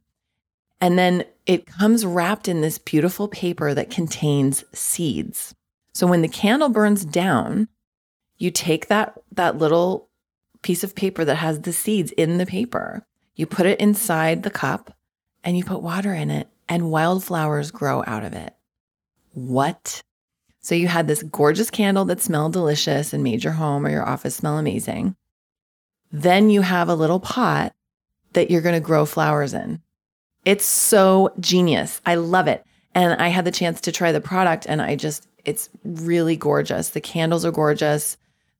And 0.80 0.96
then 0.96 1.24
it 1.46 1.66
comes 1.66 2.06
wrapped 2.06 2.46
in 2.46 2.60
this 2.60 2.78
beautiful 2.78 3.26
paper 3.26 3.74
that 3.74 3.90
contains 3.90 4.62
seeds. 4.72 5.52
So 5.94 6.06
when 6.06 6.22
the 6.22 6.28
candle 6.28 6.68
burns 6.68 7.04
down, 7.04 7.66
you 8.38 8.52
take 8.52 8.86
that 8.86 9.18
that 9.32 9.58
little 9.58 10.06
piece 10.66 10.82
of 10.82 10.96
paper 10.96 11.24
that 11.24 11.36
has 11.36 11.60
the 11.60 11.72
seeds 11.72 12.10
in 12.10 12.38
the 12.38 12.44
paper, 12.44 13.06
you 13.36 13.46
put 13.46 13.66
it 13.66 13.78
inside 13.78 14.42
the 14.42 14.50
cup 14.50 14.92
and 15.44 15.56
you 15.56 15.62
put 15.62 15.80
water 15.80 16.12
in 16.12 16.28
it 16.28 16.48
and 16.68 16.90
wildflowers 16.90 17.70
grow 17.70 18.02
out 18.04 18.24
of 18.24 18.32
it. 18.32 18.52
What 19.32 20.02
so 20.58 20.74
you 20.74 20.88
had 20.88 21.06
this 21.06 21.22
gorgeous 21.22 21.70
candle 21.70 22.04
that 22.06 22.20
smelled 22.20 22.52
delicious 22.52 23.12
and 23.12 23.22
made 23.22 23.44
your 23.44 23.52
home 23.52 23.86
or 23.86 23.90
your 23.90 24.04
office 24.04 24.34
smell 24.34 24.58
amazing. 24.58 25.14
Then 26.10 26.50
you 26.50 26.62
have 26.62 26.88
a 26.88 26.96
little 26.96 27.20
pot 27.20 27.72
that 28.32 28.50
you're 28.50 28.60
going 28.60 28.74
to 28.74 28.80
grow 28.80 29.06
flowers 29.06 29.54
in. 29.54 29.80
It's 30.44 30.64
so 30.64 31.32
genius. 31.38 32.00
I 32.04 32.16
love 32.16 32.48
it. 32.48 32.64
And 32.92 33.22
I 33.22 33.28
had 33.28 33.44
the 33.44 33.52
chance 33.52 33.80
to 33.82 33.92
try 33.92 34.10
the 34.10 34.20
product 34.20 34.66
and 34.68 34.82
I 34.82 34.96
just 34.96 35.28
it's 35.44 35.70
really 35.84 36.36
gorgeous. 36.36 36.88
The 36.88 37.00
candles 37.00 37.44
are 37.44 37.52
gorgeous. 37.52 38.16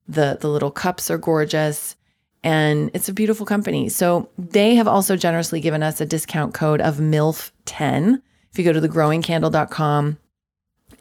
The 0.07 0.37
the 0.39 0.47
little 0.47 0.71
cups 0.71 1.09
are 1.11 1.17
gorgeous 1.17 1.95
and 2.43 2.91
it's 2.93 3.09
a 3.09 3.13
beautiful 3.13 3.45
company. 3.45 3.89
So 3.89 4.29
they 4.37 4.75
have 4.75 4.87
also 4.87 5.15
generously 5.15 5.59
given 5.59 5.83
us 5.83 5.99
a 5.99 6.05
discount 6.05 6.53
code 6.53 6.81
of 6.81 6.97
MILF10. 6.97 8.21
If 8.51 8.59
you 8.59 8.63
go 8.63 8.73
to 8.73 8.81
thegrowingcandle.com 8.81 10.17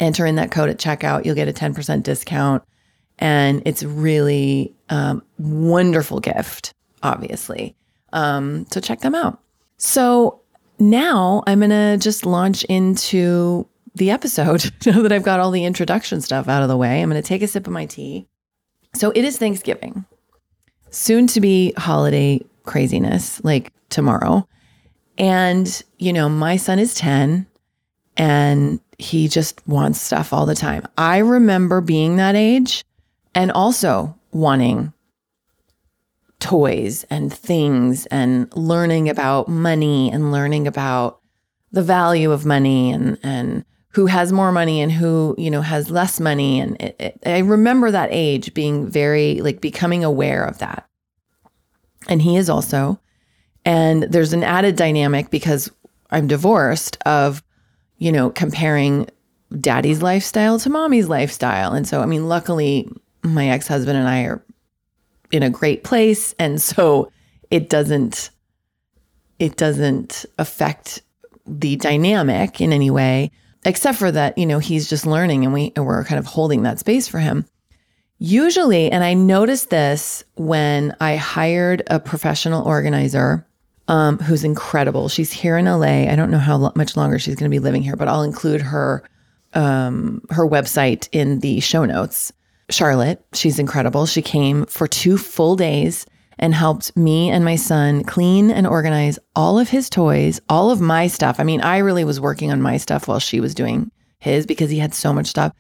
enter 0.01 0.27
in 0.27 0.37
that 0.37 0.51
code 0.51 0.69
at 0.69 0.79
checkout. 0.79 1.25
You'll 1.25 1.35
get 1.35 1.49
a 1.49 1.53
10% 1.53 2.03
discount. 2.03 2.63
And 3.19 3.63
it's 3.65 3.83
really 3.83 4.75
um, 4.91 5.23
wonderful 5.39 6.21
gift, 6.21 6.75
obviously. 7.03 7.75
Um, 8.13 8.67
so 8.71 8.81
check 8.81 9.01
them 9.01 9.15
out. 9.15 9.41
So 9.79 10.41
now 10.79 11.43
I'm 11.47 11.61
going 11.61 11.71
to 11.71 11.97
just 11.99 12.27
launch 12.27 12.65
into 12.65 13.67
the 13.95 14.11
episode 14.11 14.71
now 14.87 15.01
that 15.01 15.13
I've 15.13 15.23
got 15.23 15.41
all 15.41 15.51
the 15.51 15.65
introduction 15.65 16.21
stuff 16.21 16.49
out 16.49 16.63
of 16.63 16.69
the 16.69 16.77
way. 16.77 17.01
I'm 17.01 17.09
going 17.09 17.21
to 17.21 17.27
take 17.27 17.43
a 17.43 17.49
sip 17.49 17.67
of 17.67 17.73
my 17.73 17.87
tea. 17.87 18.27
So 18.97 19.13
it 19.15 19.25
is 19.25 19.37
Thanksgiving, 19.37 20.07
soon 20.91 21.27
to 21.29 21.41
be 21.41 21.75
holiday 21.77 22.41
craziness, 22.65 23.45
like 23.45 23.71
tomorrow. 23.91 24.49
And, 25.19 25.83
you 25.99 26.13
know, 26.13 26.29
my 26.31 26.57
son 26.57 26.79
is 26.79 26.95
10 26.95 27.47
and 28.17 28.81
he 28.99 29.29
just 29.29 29.67
wants 29.69 30.01
stuff 30.01 30.33
all 30.33 30.47
the 30.47 30.55
time. 30.55 30.87
I 30.97 31.19
remember 31.19 31.83
being 31.83 32.17
that 32.17 32.35
age 32.35 32.85
and 33.35 33.53
also 33.53 34.17
wanting 34.33 34.95
toys 36.41 37.05
and 37.11 37.33
things 37.33 38.07
and 38.07 38.55
learning 38.57 39.11
about 39.11 39.49
money 39.49 40.11
and 40.11 40.33
learning 40.33 40.67
about 40.67 41.21
the 41.71 41.83
value 41.83 42.31
of 42.31 42.47
money 42.47 42.91
and 42.91 43.19
and 43.23 43.65
who 43.97 44.07
has 44.07 44.31
more 44.33 44.53
money 44.53 44.81
and 44.81 44.93
who 44.93 45.35
you 45.37 45.51
know 45.51 45.63
has 45.63 45.91
less 45.91 46.21
money 46.21 46.61
and 46.61 46.81
it, 46.81 46.97
it, 47.01 47.19
I 47.27 47.39
remember 47.39 47.91
that 47.91 48.11
age 48.13 48.55
being 48.55 48.87
very 48.87 49.41
like 49.41 49.61
becoming 49.61 50.05
aware 50.05 50.45
of 50.45 50.59
that. 50.59 50.87
And 52.09 52.23
he 52.23 52.37
is 52.37 52.49
also 52.49 53.01
and 53.65 54.05
there's 54.05 54.33
an 54.33 54.45
added 54.45 54.77
dynamic 54.77 55.31
because 55.31 55.71
I'm 56.11 56.29
divorced 56.29 56.99
of 57.05 57.43
you 57.99 58.13
know, 58.13 58.31
comparing 58.31 59.09
daddy's 59.61 60.03
lifestyle 60.03 60.59
to 60.59 60.71
mommy's 60.71 61.09
lifestyle. 61.09 61.73
And 61.73 61.87
so, 61.87 62.01
I 62.01 62.07
mean, 62.07 62.29
luckily, 62.29 62.89
my 63.23 63.49
ex 63.49 63.67
husband 63.67 63.99
and 63.99 64.09
I 64.09 64.25
are 64.25 64.45
in 65.33 65.43
a 65.43 65.51
great 65.51 65.85
place. 65.85 66.35
And 66.39 66.61
so 66.61 67.11
it 67.51 67.69
doesn't, 67.69 68.31
it 69.39 69.57
doesn't 69.57 70.27
affect 70.39 71.03
the 71.47 71.77
dynamic 71.77 72.61
in 72.61 72.73
any 72.73 72.91
way, 72.91 73.31
except 73.65 73.99
for 73.99 74.11
that, 74.13 74.37
you 74.39 74.47
know, 74.47 74.59
he's 74.59 74.89
just 74.89 75.07
learning 75.07 75.45
and 75.45 75.53
we, 75.53 75.73
and 75.77 75.87
we're 75.87 76.05
kind 76.05 76.19
of 76.19 76.27
holding 76.27 76.63
that 76.63 76.79
space 76.79 77.09
for 77.09 77.19
him. 77.19 77.45
Usually, 78.19 78.91
and 78.91 79.05
I 79.05 79.15
noticed 79.15 79.71
this 79.71 80.25
when 80.37 80.97
I 81.01 81.17
hired 81.17 81.83
a 81.89 82.01
professional 82.01 82.67
organizer 82.67 83.47
um, 83.89 84.19
who's 84.19 84.43
incredible. 84.43 85.09
She's 85.09 85.33
here 85.33 85.59
in 85.59 85.67
LA. 85.67 86.11
I 86.11 86.17
don't 86.17 86.31
know 86.31 86.39
how 86.39 86.57
lo- 86.57 86.73
much 86.75 86.97
longer 86.97 87.19
she's 87.19 87.35
going 87.35 87.51
to 87.51 87.55
be 87.55 87.61
living 87.61 87.83
here, 87.83 87.97
but 87.97 88.09
I'll 88.09 88.23
include 88.23 88.63
her 88.63 89.03
um, 89.55 90.23
her 90.31 90.47
website 90.47 91.09
in 91.13 91.41
the 91.41 91.61
show 91.61 91.85
notes. 91.85 92.33
Charlotte, 92.69 93.25
she's 93.33 93.59
incredible. 93.59 94.07
She 94.07 94.23
came 94.23 94.67
for 94.67 94.89
two 94.89 95.17
full 95.17 95.55
days 95.57 96.05
and 96.39 96.55
helped 96.55 96.97
me 96.97 97.31
and 97.31 97.45
my 97.45 97.57
son 97.57 98.05
clean 98.05 98.51
and 98.51 98.67
organize 98.67 99.19
all 99.35 99.59
of 99.59 99.71
his 99.71 99.89
toys, 99.89 100.41
all 100.49 100.71
of 100.71 100.81
my 100.81 101.07
stuff. 101.07 101.41
I 101.41 101.45
mean, 101.45 101.61
I 101.61 101.79
really 101.79 102.05
was 102.05 102.21
working 102.21 102.53
on 102.53 102.61
my 102.61 102.77
stuff 102.77 103.09
while 103.09 103.21
she 103.21 103.41
was 103.41 103.55
doing 103.55 103.91
his 104.19 104.47
because 104.47 104.71
he 104.71 104.79
had 104.79 104.95
so 104.95 105.13
much 105.13 105.27
stuff. 105.27 105.53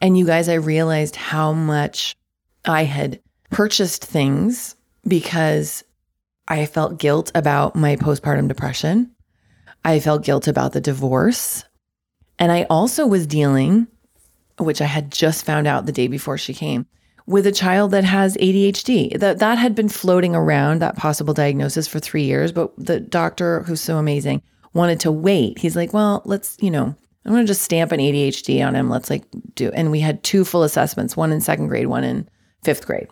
And 0.00 0.16
you 0.16 0.26
guys, 0.26 0.48
I 0.48 0.54
realized 0.54 1.16
how 1.16 1.52
much 1.52 2.16
I 2.64 2.84
had 2.84 3.20
purchased 3.50 4.04
things 4.04 4.76
because 5.06 5.84
I 6.48 6.66
felt 6.66 6.98
guilt 6.98 7.30
about 7.34 7.76
my 7.76 7.96
postpartum 7.96 8.48
depression. 8.48 9.10
I 9.84 10.00
felt 10.00 10.24
guilt 10.24 10.48
about 10.48 10.72
the 10.72 10.80
divorce. 10.80 11.64
And 12.38 12.50
I 12.50 12.64
also 12.64 13.06
was 13.06 13.26
dealing, 13.26 13.86
which 14.58 14.80
I 14.80 14.86
had 14.86 15.12
just 15.12 15.44
found 15.44 15.66
out 15.66 15.86
the 15.86 15.92
day 15.92 16.08
before 16.08 16.38
she 16.38 16.54
came, 16.54 16.86
with 17.26 17.46
a 17.46 17.52
child 17.52 17.90
that 17.92 18.04
has 18.04 18.36
ADHD. 18.36 19.18
That 19.18 19.38
that 19.38 19.58
had 19.58 19.74
been 19.74 19.88
floating 19.88 20.34
around 20.34 20.80
that 20.80 20.96
possible 20.96 21.34
diagnosis 21.34 21.88
for 21.88 21.98
3 21.98 22.22
years, 22.22 22.52
but 22.52 22.72
the 22.76 23.00
doctor 23.00 23.62
who's 23.62 23.80
so 23.80 23.96
amazing 23.96 24.42
wanted 24.72 25.00
to 25.00 25.12
wait. 25.12 25.58
He's 25.58 25.76
like, 25.76 25.92
"Well, 25.92 26.22
let's, 26.24 26.56
you 26.60 26.70
know, 26.70 26.94
I'm 27.24 27.32
going 27.32 27.44
to 27.44 27.50
just 27.50 27.62
stamp 27.62 27.92
an 27.92 28.00
ADHD 28.00 28.66
on 28.66 28.74
him. 28.74 28.90
Let's 28.90 29.08
like 29.08 29.24
do. 29.54 29.70
And 29.70 29.90
we 29.90 30.00
had 30.00 30.22
two 30.22 30.44
full 30.44 30.62
assessments, 30.62 31.16
one 31.16 31.32
in 31.32 31.40
second 31.40 31.68
grade, 31.68 31.86
one 31.86 32.04
in 32.04 32.28
fifth 32.62 32.86
grade. 32.86 33.08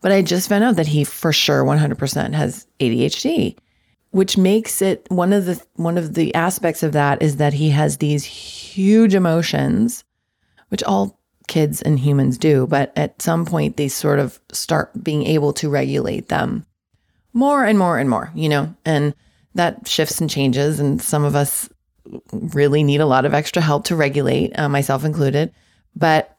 But 0.00 0.12
I 0.12 0.22
just 0.22 0.48
found 0.48 0.64
out 0.64 0.76
that 0.76 0.86
he 0.86 1.04
for 1.04 1.32
sure 1.32 1.64
100% 1.64 2.32
has 2.32 2.66
ADHD, 2.80 3.56
which 4.10 4.38
makes 4.38 4.80
it 4.80 5.06
one 5.10 5.32
of 5.32 5.44
the 5.44 5.62
one 5.74 5.98
of 5.98 6.14
the 6.14 6.34
aspects 6.34 6.82
of 6.82 6.92
that 6.92 7.20
is 7.20 7.36
that 7.36 7.52
he 7.52 7.70
has 7.70 7.98
these 7.98 8.24
huge 8.24 9.14
emotions, 9.14 10.04
which 10.68 10.82
all 10.84 11.17
kids 11.48 11.82
and 11.82 11.98
humans 11.98 12.38
do, 12.38 12.66
but 12.66 12.92
at 12.96 13.20
some 13.20 13.44
point 13.44 13.76
they 13.76 13.88
sort 13.88 14.18
of 14.18 14.38
start 14.52 15.02
being 15.02 15.24
able 15.24 15.52
to 15.54 15.68
regulate 15.68 16.28
them 16.28 16.64
more 17.32 17.64
and 17.64 17.78
more 17.78 17.98
and 17.98 18.08
more, 18.08 18.30
you 18.34 18.48
know, 18.48 18.74
and 18.84 19.14
that 19.54 19.88
shifts 19.88 20.20
and 20.20 20.30
changes. 20.30 20.78
And 20.78 21.02
some 21.02 21.24
of 21.24 21.34
us 21.34 21.68
really 22.32 22.82
need 22.82 23.00
a 23.00 23.06
lot 23.06 23.24
of 23.24 23.34
extra 23.34 23.60
help 23.60 23.84
to 23.84 23.96
regulate, 23.96 24.56
uh, 24.58 24.68
myself 24.68 25.04
included. 25.04 25.52
But 25.96 26.36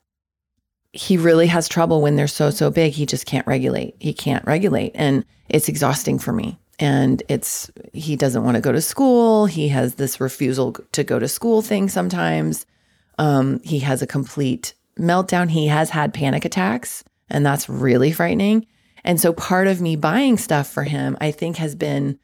he 0.93 1.17
really 1.17 1.47
has 1.47 1.67
trouble 1.67 2.01
when 2.01 2.15
they're 2.15 2.27
so, 2.27 2.49
so 2.49 2.71
big. 2.71 2.93
He 2.93 3.05
just 3.05 3.25
can't 3.25 3.45
regulate. 3.45 3.95
He 3.99 4.13
can't 4.13 4.45
regulate. 4.45 4.91
And 4.95 5.25
it's 5.47 5.69
exhausting 5.69 6.17
for 6.17 6.33
me. 6.33 6.59
And 6.79 7.21
it's, 7.27 7.69
he 7.93 8.15
doesn't 8.15 8.43
want 8.43 8.55
to 8.55 8.61
go 8.61 8.71
to 8.71 8.81
school. 8.81 9.45
He 9.45 9.67
has 9.67 9.95
this 9.95 10.21
refusal 10.21 10.73
to 10.93 11.03
go 11.03 11.19
to 11.19 11.27
school 11.27 11.61
thing 11.61 11.89
sometimes. 11.89 12.65
Um, 13.17 13.59
he 13.63 13.79
has 13.79 14.01
a 14.01 14.07
complete 14.07 14.73
meltdown. 14.99 15.49
He 15.49 15.67
has 15.67 15.89
had 15.89 16.13
panic 16.13 16.45
attacks, 16.45 17.03
and 17.29 17.45
that's 17.45 17.69
really 17.69 18.11
frightening. 18.11 18.67
And 19.03 19.19
so 19.19 19.33
part 19.33 19.67
of 19.67 19.81
me 19.81 19.95
buying 19.95 20.37
stuff 20.37 20.67
for 20.67 20.83
him, 20.83 21.17
I 21.21 21.31
think, 21.31 21.57
has 21.57 21.75
been 21.75 22.19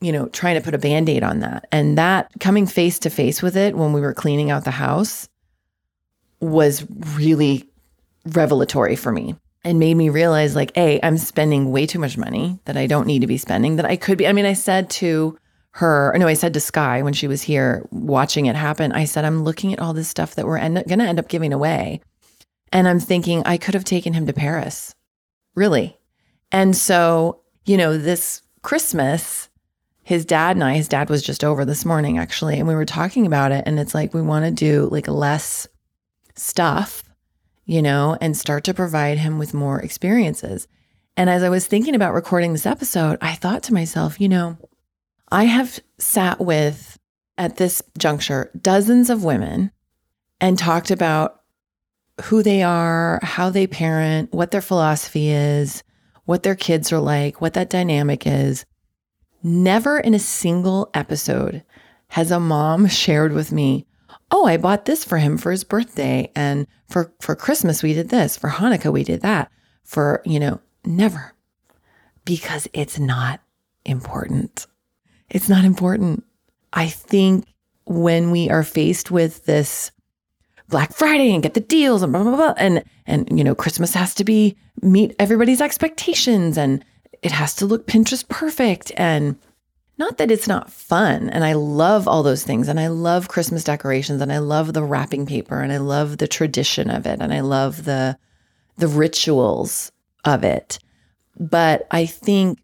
you 0.00 0.12
know, 0.12 0.26
trying 0.28 0.56
to 0.56 0.60
put 0.60 0.74
a 0.74 0.78
band 0.78 1.08
aid 1.08 1.22
on 1.22 1.40
that. 1.40 1.66
And 1.72 1.96
that 1.98 2.30
coming 2.40 2.66
face 2.66 2.98
to 3.00 3.10
face 3.10 3.42
with 3.42 3.56
it 3.56 3.76
when 3.76 3.92
we 3.92 4.00
were 4.00 4.14
cleaning 4.14 4.50
out 4.50 4.64
the 4.64 4.70
house 4.70 5.28
was 6.40 6.86
really 7.14 7.68
revelatory 8.26 8.96
for 8.96 9.10
me 9.10 9.36
and 9.64 9.78
made 9.78 9.94
me 9.94 10.08
realize 10.08 10.54
like, 10.54 10.74
hey, 10.74 11.00
I'm 11.02 11.18
spending 11.18 11.72
way 11.72 11.86
too 11.86 11.98
much 11.98 12.18
money 12.18 12.58
that 12.66 12.76
I 12.76 12.86
don't 12.86 13.06
need 13.06 13.20
to 13.20 13.26
be 13.26 13.38
spending, 13.38 13.76
that 13.76 13.86
I 13.86 13.96
could 13.96 14.18
be. 14.18 14.26
I 14.26 14.32
mean, 14.32 14.46
I 14.46 14.52
said 14.52 14.90
to 14.90 15.38
her, 15.76 16.14
no, 16.16 16.26
I 16.26 16.32
said 16.32 16.54
to 16.54 16.60
Sky 16.60 17.02
when 17.02 17.12
she 17.12 17.28
was 17.28 17.42
here 17.42 17.86
watching 17.90 18.46
it 18.46 18.56
happen, 18.56 18.92
I 18.92 19.04
said, 19.04 19.26
I'm 19.26 19.44
looking 19.44 19.74
at 19.74 19.78
all 19.78 19.92
this 19.92 20.08
stuff 20.08 20.34
that 20.34 20.46
we're 20.46 20.58
going 20.58 20.84
to 20.86 21.04
end 21.04 21.18
up 21.18 21.28
giving 21.28 21.52
away. 21.52 22.00
And 22.72 22.88
I'm 22.88 22.98
thinking, 22.98 23.42
I 23.44 23.58
could 23.58 23.74
have 23.74 23.84
taken 23.84 24.14
him 24.14 24.26
to 24.26 24.32
Paris, 24.32 24.94
really. 25.54 25.98
And 26.50 26.74
so, 26.74 27.42
you 27.66 27.76
know, 27.76 27.98
this 27.98 28.40
Christmas, 28.62 29.50
his 30.02 30.24
dad 30.24 30.56
and 30.56 30.64
I, 30.64 30.76
his 30.76 30.88
dad 30.88 31.10
was 31.10 31.22
just 31.22 31.44
over 31.44 31.66
this 31.66 31.84
morning 31.84 32.16
actually, 32.16 32.58
and 32.58 32.66
we 32.66 32.74
were 32.74 32.86
talking 32.86 33.26
about 33.26 33.52
it. 33.52 33.64
And 33.66 33.78
it's 33.78 33.94
like 33.94 34.14
we 34.14 34.22
want 34.22 34.46
to 34.46 34.50
do 34.50 34.88
like 34.90 35.08
less 35.08 35.68
stuff, 36.36 37.02
you 37.66 37.82
know, 37.82 38.16
and 38.22 38.34
start 38.34 38.64
to 38.64 38.72
provide 38.72 39.18
him 39.18 39.38
with 39.38 39.52
more 39.52 39.78
experiences. 39.82 40.68
And 41.18 41.28
as 41.28 41.42
I 41.42 41.50
was 41.50 41.66
thinking 41.66 41.94
about 41.94 42.14
recording 42.14 42.52
this 42.52 42.64
episode, 42.64 43.18
I 43.20 43.34
thought 43.34 43.62
to 43.64 43.74
myself, 43.74 44.18
you 44.18 44.30
know, 44.30 44.56
I 45.30 45.44
have 45.44 45.80
sat 45.98 46.40
with 46.40 46.98
at 47.38 47.56
this 47.56 47.82
juncture 47.98 48.50
dozens 48.60 49.10
of 49.10 49.24
women 49.24 49.70
and 50.40 50.58
talked 50.58 50.90
about 50.90 51.42
who 52.24 52.42
they 52.42 52.62
are, 52.62 53.20
how 53.22 53.50
they 53.50 53.66
parent, 53.66 54.32
what 54.32 54.50
their 54.50 54.62
philosophy 54.62 55.28
is, 55.28 55.82
what 56.24 56.42
their 56.42 56.54
kids 56.54 56.92
are 56.92 57.00
like, 57.00 57.40
what 57.40 57.54
that 57.54 57.70
dynamic 57.70 58.26
is. 58.26 58.64
Never 59.42 59.98
in 59.98 60.14
a 60.14 60.18
single 60.18 60.90
episode 60.94 61.62
has 62.08 62.30
a 62.30 62.40
mom 62.40 62.86
shared 62.88 63.32
with 63.32 63.52
me, 63.52 63.86
"Oh, 64.30 64.46
I 64.46 64.56
bought 64.56 64.84
this 64.84 65.04
for 65.04 65.18
him 65.18 65.38
for 65.38 65.50
his 65.50 65.64
birthday 65.64 66.30
and 66.34 66.66
for 66.88 67.12
for 67.20 67.36
Christmas 67.36 67.82
we 67.82 67.92
did 67.92 68.08
this, 68.08 68.36
for 68.36 68.50
Hanukkah 68.50 68.92
we 68.92 69.04
did 69.04 69.22
that." 69.22 69.50
For, 69.84 70.20
you 70.24 70.40
know, 70.40 70.60
never. 70.84 71.32
Because 72.24 72.66
it's 72.72 72.98
not 72.98 73.40
important. 73.84 74.66
It's 75.30 75.48
not 75.48 75.64
important. 75.64 76.24
I 76.72 76.88
think 76.88 77.46
when 77.84 78.30
we 78.30 78.50
are 78.50 78.62
faced 78.62 79.10
with 79.10 79.44
this 79.46 79.90
Black 80.68 80.92
Friday 80.92 81.32
and 81.32 81.42
get 81.42 81.54
the 81.54 81.60
deals 81.60 82.02
and 82.02 82.12
blah 82.12 82.24
blah 82.24 82.36
blah 82.36 82.54
and 82.56 82.82
and 83.06 83.28
you 83.38 83.44
know 83.44 83.54
Christmas 83.54 83.94
has 83.94 84.14
to 84.16 84.24
be 84.24 84.56
meet 84.82 85.14
everybody's 85.18 85.60
expectations 85.60 86.58
and 86.58 86.84
it 87.22 87.32
has 87.32 87.54
to 87.56 87.66
look 87.66 87.86
Pinterest 87.86 88.28
perfect. 88.28 88.92
And 88.96 89.36
not 89.98 90.18
that 90.18 90.30
it's 90.30 90.48
not 90.48 90.70
fun. 90.70 91.30
And 91.30 91.44
I 91.44 91.54
love 91.54 92.06
all 92.06 92.22
those 92.22 92.44
things. 92.44 92.68
And 92.68 92.78
I 92.78 92.88
love 92.88 93.28
Christmas 93.28 93.64
decorations 93.64 94.20
and 94.20 94.32
I 94.32 94.38
love 94.38 94.72
the 94.72 94.84
wrapping 94.84 95.26
paper 95.26 95.60
and 95.60 95.72
I 95.72 95.78
love 95.78 96.18
the 96.18 96.28
tradition 96.28 96.90
of 96.90 97.06
it 97.06 97.20
and 97.20 97.32
I 97.32 97.40
love 97.40 97.84
the 97.84 98.18
the 98.76 98.88
rituals 98.88 99.90
of 100.24 100.44
it. 100.44 100.78
But 101.38 101.86
I 101.90 102.06
think 102.06 102.58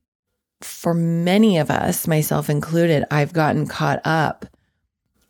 for 0.64 0.94
many 0.94 1.58
of 1.58 1.70
us, 1.70 2.06
myself 2.06 2.50
included, 2.50 3.04
I've 3.10 3.32
gotten 3.32 3.66
caught 3.66 4.00
up 4.04 4.46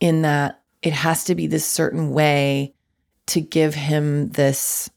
in 0.01 0.23
that 0.23 0.61
it 0.83 0.93
has 0.93 1.25
to 1.25 1.35
be 1.35 1.47
this 1.47 1.65
certain 1.65 2.11
way 2.11 2.75
to 3.27 3.41
give 3.41 3.75
him 3.75 4.31
this 4.31 4.91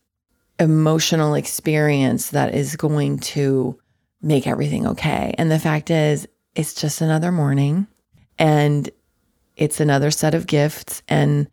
emotional 0.60 1.36
experience 1.36 2.30
that 2.30 2.56
is 2.56 2.76
going 2.76 3.19
to 3.19 3.80
make 4.21 4.48
everything 4.48 4.88
okay. 4.88 5.36
And 5.38 5.52
the 5.52 5.60
fact 5.60 5.91
is, 5.91 6.28
it's 6.56 6.74
just 6.74 7.02
another 7.02 7.32
morning 7.32 7.88
and 8.39 8.89
it's 9.56 9.80
another 9.80 10.12
set 10.12 10.34
of 10.34 10.48
gifts. 10.48 11.04
And 11.08 11.48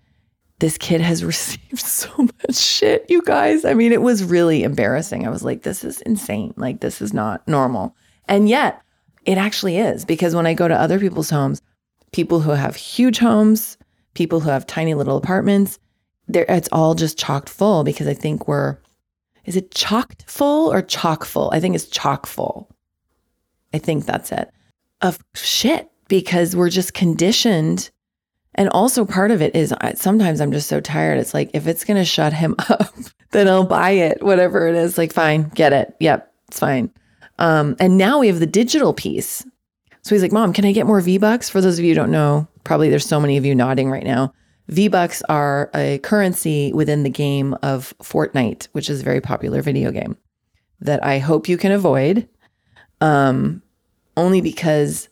this 0.60 0.78
kid 0.78 1.00
has 1.00 1.24
received 1.24 1.80
so 1.80 2.08
much 2.16 2.56
shit, 2.56 3.06
you 3.08 3.22
guys. 3.22 3.64
I 3.64 3.74
mean, 3.74 3.92
it 3.92 4.02
was 4.02 4.24
really 4.24 4.62
embarrassing. 4.62 5.26
I 5.26 5.30
was 5.30 5.42
like, 5.42 5.62
this 5.62 5.84
is 5.84 6.00
insane. 6.02 6.54
Like, 6.56 6.80
this 6.80 7.02
is 7.02 7.12
not 7.12 7.46
normal. 7.46 7.94
And 8.28 8.48
yet, 8.48 8.80
it 9.24 9.38
actually 9.38 9.78
is 9.78 10.04
because 10.04 10.34
when 10.34 10.46
I 10.46 10.54
go 10.54 10.68
to 10.68 10.74
other 10.74 10.98
people's 10.98 11.30
homes, 11.30 11.62
people 12.12 12.40
who 12.40 12.50
have 12.50 12.76
huge 12.76 13.18
homes, 13.18 13.76
people 14.14 14.40
who 14.40 14.50
have 14.50 14.66
tiny 14.66 14.94
little 14.94 15.16
apartments, 15.16 15.78
it's 16.28 16.68
all 16.72 16.94
just 16.94 17.18
chocked 17.18 17.48
full 17.48 17.84
because 17.84 18.06
I 18.06 18.14
think 18.14 18.48
we're 18.48 18.78
is 19.44 19.56
it 19.56 19.72
chocked 19.72 20.24
full 20.30 20.72
or 20.72 20.82
chock 20.82 21.24
full? 21.24 21.50
I 21.52 21.58
think 21.58 21.74
it's 21.74 21.86
chock 21.86 22.26
full. 22.26 22.70
I 23.74 23.78
think 23.78 24.06
that's 24.06 24.30
it. 24.30 24.50
Of 25.00 25.18
shit 25.34 25.90
because 26.08 26.54
we're 26.54 26.70
just 26.70 26.94
conditioned. 26.94 27.90
And 28.54 28.68
also 28.68 29.04
part 29.04 29.30
of 29.30 29.42
it 29.42 29.56
is 29.56 29.74
sometimes 29.96 30.40
I'm 30.40 30.52
just 30.52 30.68
so 30.68 30.80
tired. 30.80 31.18
It's 31.18 31.34
like 31.34 31.50
if 31.54 31.66
it's 31.66 31.84
going 31.84 31.96
to 31.96 32.04
shut 32.04 32.32
him 32.32 32.54
up, 32.68 32.94
then 33.32 33.48
I'll 33.48 33.66
buy 33.66 33.90
it, 33.90 34.22
whatever 34.22 34.68
it 34.68 34.76
is. 34.76 34.96
Like 34.96 35.12
fine, 35.12 35.48
get 35.54 35.72
it. 35.72 35.96
Yep, 35.98 36.32
it's 36.48 36.60
fine. 36.60 36.90
Um, 37.42 37.76
and 37.78 37.98
now 37.98 38.20
we 38.20 38.28
have 38.28 38.40
the 38.40 38.46
digital 38.46 38.94
piece. 38.94 39.44
So 40.00 40.14
he's 40.14 40.22
like, 40.22 40.32
"Mom, 40.32 40.54
can 40.54 40.64
I 40.64 40.72
get 40.72 40.86
more 40.86 41.00
V 41.00 41.18
bucks?" 41.18 41.50
For 41.50 41.60
those 41.60 41.78
of 41.78 41.84
you 41.84 41.90
who 41.90 41.96
don't 41.96 42.10
know, 42.10 42.48
probably 42.64 42.88
there's 42.88 43.06
so 43.06 43.20
many 43.20 43.36
of 43.36 43.44
you 43.44 43.54
nodding 43.54 43.90
right 43.90 44.04
now. 44.04 44.32
V 44.68 44.88
Bucks 44.88 45.22
are 45.28 45.70
a 45.74 45.98
currency 45.98 46.72
within 46.72 47.02
the 47.02 47.10
game 47.10 47.54
of 47.62 47.94
Fortnite, 47.98 48.68
which 48.72 48.88
is 48.88 49.00
a 49.00 49.04
very 49.04 49.20
popular 49.20 49.60
video 49.60 49.90
game 49.90 50.16
that 50.80 51.04
I 51.04 51.18
hope 51.18 51.48
you 51.48 51.56
can 51.56 51.72
avoid. 51.72 52.28
Um, 53.00 53.62
only 54.16 54.40
because, 54.40 55.08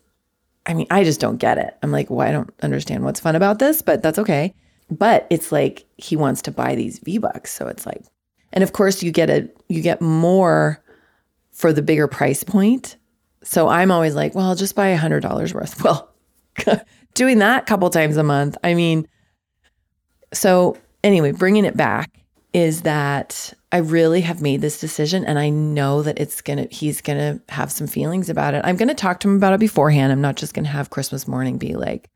I 0.67 0.75
mean, 0.75 0.87
I 0.91 1.05
just 1.05 1.21
don't 1.21 1.39
get 1.39 1.59
it. 1.59 1.77
I'm 1.83 1.91
like, 1.91 2.11
well, 2.11 2.27
I 2.27 2.33
don't 2.33 2.53
understand 2.63 3.05
what's 3.05 3.21
fun 3.21 3.37
about 3.37 3.59
this, 3.59 3.83
but 3.83 4.03
that's 4.03 4.19
okay. 4.19 4.55
But 4.91 5.27
it's 5.31 5.53
like 5.53 5.85
he 5.97 6.17
wants 6.17 6.43
to 6.43 6.53
buy 6.53 6.75
these 6.75 6.99
V 7.01 7.19
Bucks, 7.19 7.53
so 7.53 7.67
it's 7.67 7.87
like, 7.87 8.03
and 8.53 8.65
of 8.65 8.73
course 8.73 9.03
you 9.03 9.13
get 9.13 9.31
a 9.31 9.49
you 9.69 9.83
get 9.83 10.01
more 10.01 10.83
for 11.61 11.75
the 11.75 11.83
bigger 11.83 12.09
price 12.09 12.43
point. 12.43 12.97
So 13.43 13.69
I'm 13.69 13.91
always 13.91 14.15
like, 14.15 14.35
well, 14.35 14.55
just 14.55 14.75
buy 14.75 14.89
a 14.89 14.97
hundred 14.97 15.21
dollars 15.21 15.55
worth. 15.55 15.83
Well, 15.85 16.09
doing 17.15 17.39
that 17.39 17.63
a 17.63 17.67
couple 17.67 17.89
times 17.91 18.17
a 18.17 18.23
month. 18.23 18.57
I 18.65 18.75
mean, 18.75 19.07
so, 20.33 20.77
anyway, 21.05 21.33
bringing 21.33 21.65
it 21.65 21.77
back 21.77 22.11
is 22.53 22.83
that 22.83 23.53
I 23.73 23.79
really 23.79 24.21
have 24.23 24.43
made 24.43 24.61
this 24.61 24.81
decision 24.81 25.25
and 25.25 25.39
I 25.39 25.49
know 25.49 26.03
that 26.03 26.19
it's 26.19 26.41
going 26.41 26.57
to, 26.59 26.75
he's 26.75 27.01
going 27.01 27.19
to 27.19 27.53
have 27.53 27.71
some 27.71 27.87
feelings 27.87 28.29
about 28.29 28.55
it. 28.55 28.63
I'm 28.65 28.77
going 28.77 28.89
to 28.89 28.95
talk 28.95 29.21
to 29.21 29.29
him 29.29 29.37
about 29.37 29.53
it 29.53 29.61
beforehand. 29.61 30.13
I'm 30.13 30.21
not 30.21 30.37
just 30.37 30.55
going 30.55 30.65
to 30.65 30.71
have 30.71 30.91
Christmas 30.91 31.29
morning 31.29 31.59
be 31.59 31.75
like, 31.75 32.09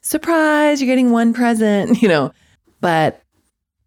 surprise, 0.00 0.80
you're 0.80 0.90
getting 0.90 1.12
one 1.12 1.32
present, 1.32 2.02
you 2.02 2.08
know. 2.08 2.32
But, 2.80 3.22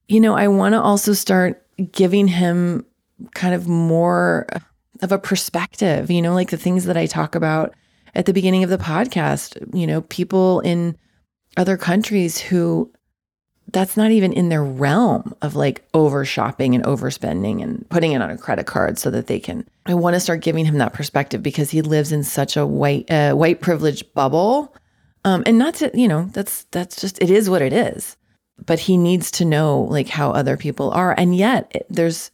you 0.08 0.20
know, 0.20 0.36
I 0.36 0.48
want 0.48 0.74
to 0.74 0.82
also 0.82 1.14
start 1.14 1.66
giving 1.92 2.28
him 2.28 2.86
kind 3.34 3.54
of 3.54 3.68
more 3.68 4.48
of 5.02 5.12
a 5.12 5.20
perspective, 5.20 6.12
you 6.12 6.22
know, 6.22 6.34
like 6.34 6.50
the 6.50 6.58
things 6.58 6.86
that 6.86 6.98
I 6.98 7.06
talk 7.06 7.36
about 7.36 7.74
at 8.14 8.26
the 8.26 8.34
beginning 8.34 8.64
of 8.64 8.70
the 8.70 8.78
podcast, 8.78 9.58
you 9.76 9.88
know, 9.88 10.02
people 10.02 10.60
in 10.62 10.98
other 11.58 11.78
countries 11.78 12.40
who 12.40 12.92
that's 13.72 13.96
not 13.96 14.12
even 14.12 14.34
in 14.34 14.50
their 14.50 14.64
realm 14.64 15.34
of 15.42 15.56
like 15.56 15.88
over 15.94 16.26
shopping 16.26 16.76
and 16.76 16.84
overspending 16.84 17.64
and 17.64 17.88
putting 17.90 18.12
it 18.12 18.22
on 18.22 18.30
a 18.30 18.38
credit 18.38 18.66
card 18.66 18.98
so 18.98 19.10
that 19.10 19.28
they 19.28 19.40
can 19.40 19.66
i 19.86 19.94
want 19.94 20.14
to 20.14 20.20
start 20.20 20.42
giving 20.42 20.66
him 20.66 20.78
that 20.78 20.92
perspective 20.94 21.42
because 21.42 21.70
he 21.72 21.82
lives 21.82 22.12
in 22.12 22.24
such 22.24 22.58
a 22.58 22.66
white 22.66 23.10
uh, 23.10 23.34
white 23.34 23.62
privilege 23.62 24.04
bubble 24.14 24.74
Um, 25.24 25.44
and 25.46 25.58
not 25.58 25.76
to, 25.76 25.92
you 25.94 26.08
know, 26.08 26.30
that's 26.34 26.66
that's 26.72 27.00
just 27.00 27.22
it 27.22 27.30
is 27.30 27.50
what 27.50 27.62
it 27.62 27.74
is. 27.74 28.18
But 28.66 28.80
he 28.80 28.98
needs 28.98 29.32
to 29.32 29.46
know 29.46 29.82
like 29.82 30.08
how 30.10 30.32
other 30.32 30.58
people 30.58 30.92
are. 30.92 31.14
And 31.18 31.36
yet 31.36 31.86
there's 31.90 32.32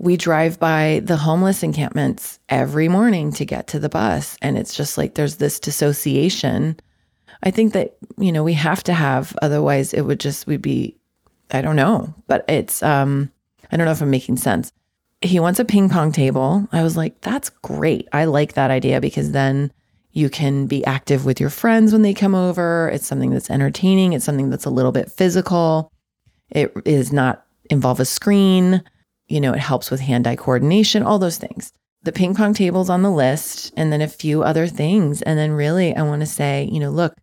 we 0.00 0.16
drive 0.16 0.58
by 0.58 1.02
the 1.04 1.18
homeless 1.18 1.62
encampments 1.62 2.38
every 2.48 2.88
morning 2.88 3.30
to 3.32 3.44
get 3.44 3.66
to 3.66 3.78
the 3.78 3.90
bus. 3.90 4.38
And 4.40 4.56
it's 4.56 4.74
just 4.74 4.96
like 4.96 5.14
there's 5.14 5.36
this 5.36 5.60
dissociation. 5.60 6.80
I 7.42 7.50
think 7.50 7.74
that, 7.74 7.98
you 8.16 8.32
know, 8.32 8.42
we 8.42 8.54
have 8.54 8.82
to 8.84 8.94
have, 8.94 9.36
otherwise 9.42 9.92
it 9.92 10.00
would 10.00 10.18
just 10.18 10.46
we'd 10.46 10.62
be, 10.62 10.96
I 11.50 11.60
don't 11.60 11.76
know. 11.76 12.14
But 12.28 12.46
it's 12.48 12.82
um 12.82 13.30
I 13.70 13.76
don't 13.76 13.84
know 13.84 13.92
if 13.92 14.00
I'm 14.00 14.10
making 14.10 14.38
sense. 14.38 14.72
He 15.20 15.38
wants 15.38 15.60
a 15.60 15.66
ping 15.66 15.90
pong 15.90 16.12
table. 16.12 16.66
I 16.72 16.82
was 16.82 16.96
like, 16.96 17.20
that's 17.20 17.50
great. 17.50 18.08
I 18.10 18.24
like 18.24 18.54
that 18.54 18.70
idea 18.70 19.02
because 19.02 19.32
then 19.32 19.70
you 20.12 20.30
can 20.30 20.66
be 20.66 20.82
active 20.86 21.26
with 21.26 21.38
your 21.38 21.50
friends 21.50 21.92
when 21.92 22.00
they 22.00 22.14
come 22.14 22.34
over. 22.34 22.88
It's 22.88 23.06
something 23.06 23.30
that's 23.30 23.50
entertaining. 23.50 24.14
It's 24.14 24.24
something 24.24 24.48
that's 24.48 24.64
a 24.64 24.70
little 24.70 24.92
bit 24.92 25.12
physical. 25.12 25.92
It 26.48 26.72
is 26.86 27.12
not 27.12 27.44
involve 27.68 28.00
a 28.00 28.06
screen. 28.06 28.82
You 29.30 29.40
know, 29.40 29.52
it 29.52 29.60
helps 29.60 29.90
with 29.90 30.00
hand 30.00 30.26
eye 30.26 30.36
coordination, 30.36 31.02
all 31.02 31.18
those 31.18 31.38
things. 31.38 31.72
The 32.02 32.12
ping 32.12 32.34
pong 32.34 32.52
table's 32.52 32.90
on 32.90 33.02
the 33.02 33.10
list, 33.10 33.72
and 33.76 33.92
then 33.92 34.00
a 34.00 34.08
few 34.08 34.42
other 34.42 34.66
things. 34.66 35.22
And 35.22 35.38
then, 35.38 35.52
really, 35.52 35.94
I 35.94 36.02
want 36.02 36.20
to 36.20 36.26
say, 36.26 36.68
you 36.72 36.80
know, 36.80 36.90
look, 36.90 37.14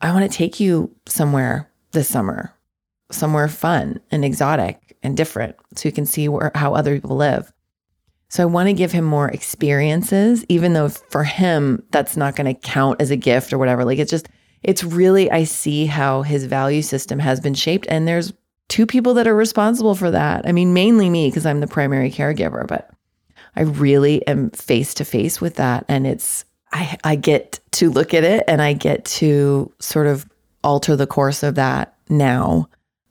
I 0.00 0.12
want 0.12 0.30
to 0.30 0.36
take 0.36 0.58
you 0.58 0.94
somewhere 1.06 1.70
this 1.92 2.08
summer, 2.08 2.52
somewhere 3.10 3.48
fun 3.48 4.00
and 4.10 4.24
exotic 4.24 4.96
and 5.02 5.16
different 5.16 5.56
so 5.76 5.88
you 5.88 5.92
can 5.92 6.06
see 6.06 6.28
where, 6.28 6.50
how 6.54 6.74
other 6.74 6.94
people 6.94 7.16
live. 7.16 7.52
So 8.28 8.42
I 8.42 8.46
want 8.46 8.68
to 8.68 8.72
give 8.72 8.90
him 8.90 9.04
more 9.04 9.28
experiences, 9.28 10.44
even 10.48 10.72
though 10.72 10.88
for 10.88 11.22
him, 11.22 11.84
that's 11.90 12.16
not 12.16 12.34
going 12.34 12.52
to 12.52 12.60
count 12.60 13.00
as 13.00 13.10
a 13.10 13.16
gift 13.16 13.52
or 13.52 13.58
whatever. 13.58 13.84
Like 13.84 13.98
it's 13.98 14.10
just, 14.10 14.28
it's 14.62 14.82
really, 14.82 15.30
I 15.30 15.44
see 15.44 15.86
how 15.86 16.22
his 16.22 16.44
value 16.44 16.82
system 16.82 17.18
has 17.20 17.38
been 17.38 17.54
shaped. 17.54 17.86
And 17.88 18.08
there's 18.08 18.32
two 18.68 18.86
people 18.86 19.14
that 19.14 19.26
are 19.26 19.34
responsible 19.34 19.94
for 19.94 20.10
that. 20.10 20.46
I 20.46 20.52
mean, 20.52 20.72
mainly 20.72 21.10
me, 21.10 21.28
because 21.28 21.46
I'm 21.46 21.60
the 21.60 21.66
primary 21.66 22.10
caregiver, 22.10 22.66
but 22.66 22.90
I 23.56 23.62
really 23.62 24.26
am 24.26 24.50
face 24.50 24.94
to 24.94 25.04
face 25.04 25.40
with 25.40 25.56
that. 25.56 25.84
And 25.88 26.06
it's, 26.06 26.44
I, 26.72 26.98
I 27.04 27.16
get 27.16 27.60
to 27.72 27.90
look 27.90 28.14
at 28.14 28.24
it 28.24 28.44
and 28.48 28.60
I 28.60 28.72
get 28.72 29.04
to 29.06 29.72
sort 29.78 30.06
of 30.06 30.28
alter 30.62 30.96
the 30.96 31.06
course 31.06 31.42
of 31.42 31.54
that 31.54 31.94
now, 32.08 32.68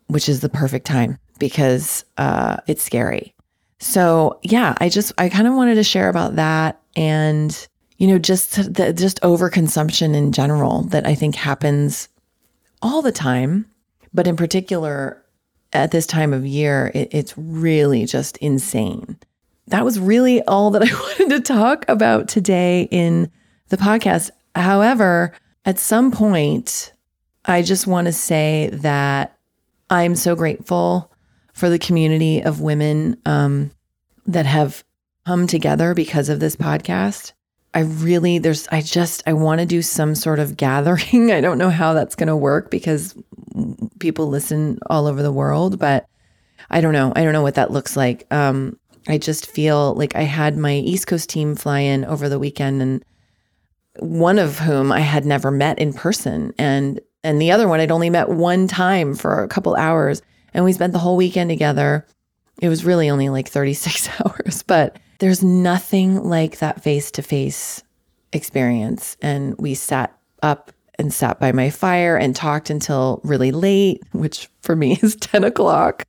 which 0.08 0.28
is 0.28 0.42
the 0.42 0.50
perfect 0.50 0.86
time 0.86 1.18
because 1.40 2.04
uh, 2.18 2.58
it's 2.68 2.84
scary. 2.84 3.34
So 3.80 4.40
yeah, 4.44 4.76
I 4.80 4.90
just 4.90 5.14
I 5.18 5.30
kind 5.30 5.48
of 5.48 5.54
wanted 5.54 5.76
to 5.76 5.84
share 5.84 6.10
about 6.10 6.38
that 6.38 6.82
and 6.96 7.68
you 7.98 8.08
know 8.08 8.18
just 8.18 8.74
the 8.74 8.94
just 8.94 9.22
overconsumption 9.22 10.16
in 10.16 10.32
general 10.32 10.84
that 10.84 11.06
I 11.06 11.16
think 11.16 11.36
happens 11.36 12.08
all 12.82 13.02
the 13.02 13.12
time, 13.12 13.66
but 14.14 14.28
in 14.28 14.36
particular 14.36 15.23
at 15.74 15.92
this 15.92 16.06
time 16.06 16.34
of 16.34 16.46
year, 16.46 16.92
it, 16.94 17.10
it's 17.12 17.34
really 17.38 18.06
just 18.06 18.38
insane. 18.38 19.18
That 19.68 19.86
was 19.86 20.00
really 20.00 20.42
all 20.44 20.72
that 20.72 20.84
I 20.84 20.94
wanted 21.20 21.30
to 21.30 21.40
talk 21.42 21.86
about 21.88 22.28
today 22.28 22.88
in 22.92 23.32
the 23.70 23.78
podcast. 23.78 24.30
However, 24.56 25.34
at 25.66 25.80
some 25.80 26.12
point, 26.12 26.94
I 27.46 27.62
just 27.62 27.88
want 27.88 28.06
to 28.06 28.14
say 28.14 28.70
that 28.74 29.38
I'm 29.90 30.16
so 30.16 30.36
grateful 30.36 31.12
for 31.54 31.70
the 31.70 31.80
community 31.80 32.42
of 32.42 32.62
women 32.62 33.18
um, 33.26 33.72
that 34.26 34.46
have 34.46 34.84
come 35.26 35.48
together 35.48 35.94
because 35.94 36.30
of 36.30 36.40
this 36.40 36.56
podcast. 36.56 37.34
I 37.74 37.82
really, 37.82 38.38
there's, 38.38 38.68
I 38.68 38.82
just, 38.82 39.24
I 39.26 39.34
want 39.34 39.60
to 39.60 39.66
do 39.66 39.82
some 39.82 40.16
sort 40.16 40.40
of 40.40 40.58
gathering. 40.58 41.32
I 41.32 41.42
don't 41.42 41.58
know 41.58 41.70
how 41.70 41.94
that's 41.94 42.16
going 42.16 42.28
to 42.28 42.36
work 42.36 42.70
because 42.70 43.16
people 44.00 44.28
listen 44.28 44.80
all 44.88 45.08
over 45.08 45.22
the 45.22 45.32
world, 45.32 45.80
but 45.80 46.08
I 46.70 46.82
don't 46.82 46.94
know. 46.94 47.14
I 47.16 47.24
don't 47.24 47.34
know 47.34 47.42
what 47.42 47.56
that 47.56 47.72
looks 47.72 47.96
like. 47.96 48.26
Um, 48.32 48.78
I 49.08 49.18
just 49.18 49.48
feel 49.48 49.94
like 49.96 50.16
I 50.16 50.24
had 50.24 50.58
my 50.58 50.74
East 50.74 51.08
Coast 51.08 51.30
team 51.30 51.56
fly 51.56 51.80
in 51.80 52.06
over 52.06 52.30
the 52.30 52.40
weekend 52.40 52.82
and 52.82 53.06
one 54.00 54.40
of 54.40 54.60
whom 54.60 54.92
I 54.92 55.02
had 55.02 55.26
never 55.26 55.52
met 55.52 55.78
in 55.80 55.94
person 55.94 56.54
and 56.58 57.00
and 57.26 57.40
the 57.42 57.52
other 57.52 57.68
one 57.68 57.80
I'd 57.80 57.92
only 57.92 58.10
met 58.10 58.30
one 58.30 58.68
time 58.68 59.16
for 59.16 59.44
a 59.44 59.48
couple 59.48 59.76
hours 59.76 60.22
and 60.54 60.66
we 60.66 60.74
spent 60.74 60.94
the 60.94 61.00
whole 61.00 61.16
weekend 61.16 61.50
together. 61.50 62.06
It 62.62 62.70
was 62.70 62.86
really 62.86 63.10
only 63.10 63.30
like 63.30 63.48
36 63.48 64.10
hours, 64.26 64.64
but 64.64 65.00
there's 65.20 65.44
nothing 65.44 66.24
like 66.24 66.60
that 66.60 66.84
face 66.84 67.12
to 67.12 67.22
face 67.22 67.82
experience. 68.34 69.16
And 69.22 69.56
we 69.58 69.74
sat 69.74 70.18
up 70.42 70.73
and 71.00 71.14
sat 71.14 71.40
by 71.40 71.52
my 71.52 71.70
fire 71.70 72.16
and 72.18 72.36
talked 72.36 72.70
until 72.70 73.20
really 73.24 73.52
late, 73.52 74.02
which 74.12 74.50
for 74.62 74.76
me 74.76 74.98
is 75.02 75.16
10 75.18 75.44
o'clock 75.44 76.06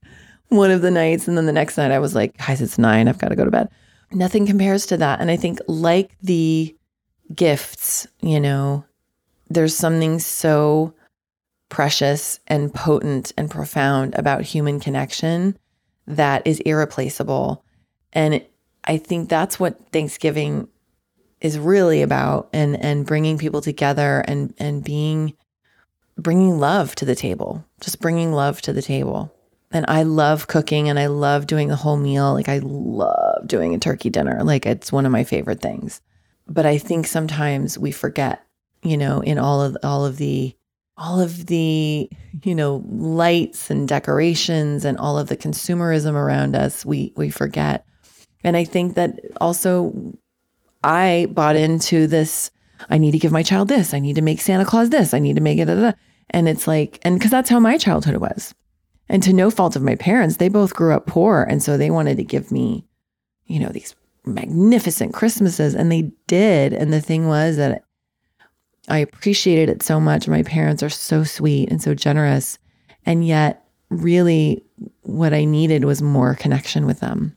one 0.48 0.70
of 0.70 0.82
the 0.82 0.90
nights. 0.90 1.26
And 1.26 1.36
then 1.36 1.46
the 1.46 1.52
next 1.52 1.76
night 1.76 1.90
I 1.90 1.98
was 1.98 2.14
like, 2.14 2.36
guys, 2.38 2.60
it's 2.60 2.78
nine. 2.78 3.08
I've 3.08 3.18
got 3.18 3.28
to 3.28 3.36
go 3.36 3.44
to 3.44 3.50
bed. 3.50 3.68
Nothing 4.12 4.46
compares 4.46 4.86
to 4.86 4.96
that. 4.98 5.20
And 5.20 5.30
I 5.30 5.36
think, 5.36 5.58
like 5.66 6.16
the 6.22 6.74
gifts, 7.34 8.06
you 8.20 8.38
know, 8.38 8.84
there's 9.48 9.76
something 9.76 10.18
so 10.18 10.94
precious 11.68 12.38
and 12.46 12.72
potent 12.72 13.32
and 13.36 13.50
profound 13.50 14.14
about 14.14 14.42
human 14.42 14.78
connection 14.78 15.58
that 16.06 16.46
is 16.46 16.60
irreplaceable. 16.60 17.64
And 18.12 18.44
I 18.84 18.98
think 18.98 19.28
that's 19.28 19.58
what 19.58 19.90
Thanksgiving 19.90 20.68
is 21.44 21.58
really 21.58 22.00
about 22.00 22.48
and 22.54 22.82
and 22.82 23.06
bringing 23.06 23.36
people 23.36 23.60
together 23.60 24.24
and 24.26 24.54
and 24.58 24.82
being 24.82 25.34
bringing 26.16 26.58
love 26.58 26.94
to 26.96 27.04
the 27.04 27.14
table. 27.14 27.64
Just 27.80 28.00
bringing 28.00 28.32
love 28.32 28.62
to 28.62 28.72
the 28.72 28.82
table. 28.82 29.30
And 29.70 29.84
I 29.86 30.04
love 30.04 30.46
cooking 30.46 30.88
and 30.88 30.98
I 30.98 31.06
love 31.06 31.46
doing 31.46 31.68
the 31.68 31.76
whole 31.76 31.98
meal. 31.98 32.32
Like 32.32 32.48
I 32.48 32.60
love 32.62 33.46
doing 33.46 33.74
a 33.74 33.78
turkey 33.78 34.08
dinner. 34.08 34.42
Like 34.42 34.64
it's 34.64 34.90
one 34.90 35.04
of 35.04 35.12
my 35.12 35.22
favorite 35.22 35.60
things. 35.60 36.00
But 36.48 36.64
I 36.64 36.78
think 36.78 37.06
sometimes 37.06 37.78
we 37.78 37.92
forget, 37.92 38.42
you 38.82 38.96
know, 38.96 39.20
in 39.20 39.38
all 39.38 39.60
of 39.60 39.76
all 39.84 40.06
of 40.06 40.16
the 40.16 40.56
all 40.96 41.20
of 41.20 41.46
the, 41.46 42.08
you 42.42 42.54
know, 42.54 42.82
lights 42.88 43.68
and 43.68 43.86
decorations 43.86 44.86
and 44.86 44.96
all 44.96 45.18
of 45.18 45.28
the 45.28 45.36
consumerism 45.36 46.14
around 46.14 46.56
us, 46.56 46.86
we 46.86 47.12
we 47.16 47.28
forget. 47.28 47.84
And 48.44 48.58
I 48.58 48.64
think 48.64 48.94
that 48.94 49.18
also 49.40 50.03
I 50.84 51.26
bought 51.30 51.56
into 51.56 52.06
this 52.06 52.50
I 52.90 52.98
need 52.98 53.12
to 53.12 53.18
give 53.18 53.32
my 53.32 53.42
child 53.42 53.68
this, 53.68 53.94
I 53.94 53.98
need 53.98 54.16
to 54.16 54.22
make 54.22 54.40
Santa 54.40 54.64
Claus 54.64 54.90
this, 54.90 55.14
I 55.14 55.18
need 55.18 55.36
to 55.36 55.42
make 55.42 55.58
it 55.58 55.68
and 56.30 56.48
it's 56.48 56.66
like 56.66 56.98
and 57.02 57.20
cuz 57.20 57.30
that's 57.30 57.50
how 57.50 57.60
my 57.60 57.78
childhood 57.78 58.16
was. 58.16 58.54
And 59.08 59.22
to 59.22 59.32
no 59.32 59.50
fault 59.50 59.76
of 59.76 59.82
my 59.82 59.96
parents, 59.96 60.36
they 60.36 60.48
both 60.48 60.74
grew 60.74 60.92
up 60.92 61.06
poor 61.06 61.46
and 61.48 61.62
so 61.62 61.76
they 61.76 61.90
wanted 61.90 62.16
to 62.16 62.24
give 62.24 62.50
me, 62.50 62.86
you 63.46 63.60
know, 63.60 63.68
these 63.68 63.94
magnificent 64.26 65.12
Christmases 65.12 65.74
and 65.74 65.90
they 65.90 66.12
did 66.26 66.72
and 66.72 66.92
the 66.92 67.00
thing 67.00 67.26
was 67.28 67.56
that 67.56 67.84
I 68.88 68.98
appreciated 68.98 69.70
it 69.70 69.82
so 69.82 69.98
much. 69.98 70.28
My 70.28 70.42
parents 70.42 70.82
are 70.82 70.90
so 70.90 71.24
sweet 71.24 71.70
and 71.70 71.80
so 71.80 71.94
generous. 71.94 72.58
And 73.06 73.26
yet, 73.26 73.64
really, 73.90 74.64
what 75.02 75.32
I 75.32 75.44
needed 75.44 75.84
was 75.84 76.02
more 76.02 76.34
connection 76.34 76.86
with 76.86 77.00
them. 77.00 77.36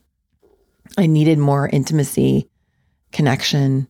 I 0.98 1.06
needed 1.06 1.38
more 1.38 1.70
intimacy, 1.70 2.50
connection, 3.12 3.88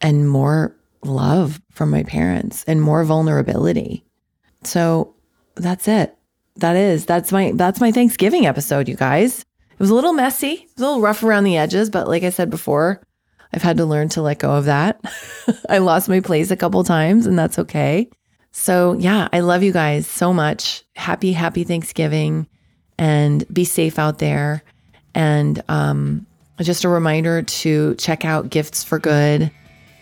and 0.00 0.28
more 0.28 0.74
love 1.02 1.60
from 1.70 1.90
my 1.90 2.02
parents 2.02 2.64
and 2.66 2.82
more 2.82 3.04
vulnerability. 3.04 4.04
So 4.64 5.14
that's 5.54 5.88
it. 5.88 6.16
That 6.56 6.76
is, 6.76 7.06
that's 7.06 7.30
my, 7.30 7.52
that's 7.54 7.80
my 7.80 7.92
Thanksgiving 7.92 8.46
episode, 8.46 8.88
you 8.88 8.96
guys. 8.96 9.40
It 9.40 9.78
was 9.78 9.90
a 9.90 9.94
little 9.94 10.12
messy, 10.12 10.52
it 10.52 10.68
was 10.76 10.82
a 10.82 10.86
little 10.86 11.00
rough 11.00 11.22
around 11.22 11.44
the 11.44 11.56
edges, 11.56 11.88
but 11.88 12.08
like 12.08 12.24
I 12.24 12.30
said 12.30 12.50
before, 12.50 13.00
I've 13.52 13.62
had 13.62 13.76
to 13.78 13.86
learn 13.86 14.08
to 14.10 14.22
let 14.22 14.40
go 14.40 14.50
of 14.50 14.64
that. 14.64 15.00
I 15.68 15.78
lost 15.78 16.08
my 16.08 16.20
place 16.20 16.50
a 16.50 16.56
couple 16.56 16.82
times, 16.84 17.26
and 17.26 17.38
that's 17.38 17.58
okay. 17.60 18.10
So, 18.50 18.94
yeah, 18.94 19.28
I 19.32 19.40
love 19.40 19.62
you 19.62 19.72
guys 19.72 20.06
so 20.06 20.32
much. 20.32 20.82
Happy, 20.96 21.32
happy 21.32 21.64
Thanksgiving 21.64 22.46
and 22.98 23.44
be 23.52 23.64
safe 23.64 23.98
out 23.98 24.18
there. 24.18 24.62
And 25.14 25.62
um, 25.68 26.26
just 26.66 26.84
a 26.84 26.88
reminder 26.88 27.42
to 27.42 27.94
check 27.96 28.24
out 28.24 28.50
Gifts 28.50 28.82
for 28.82 28.98
Good 28.98 29.50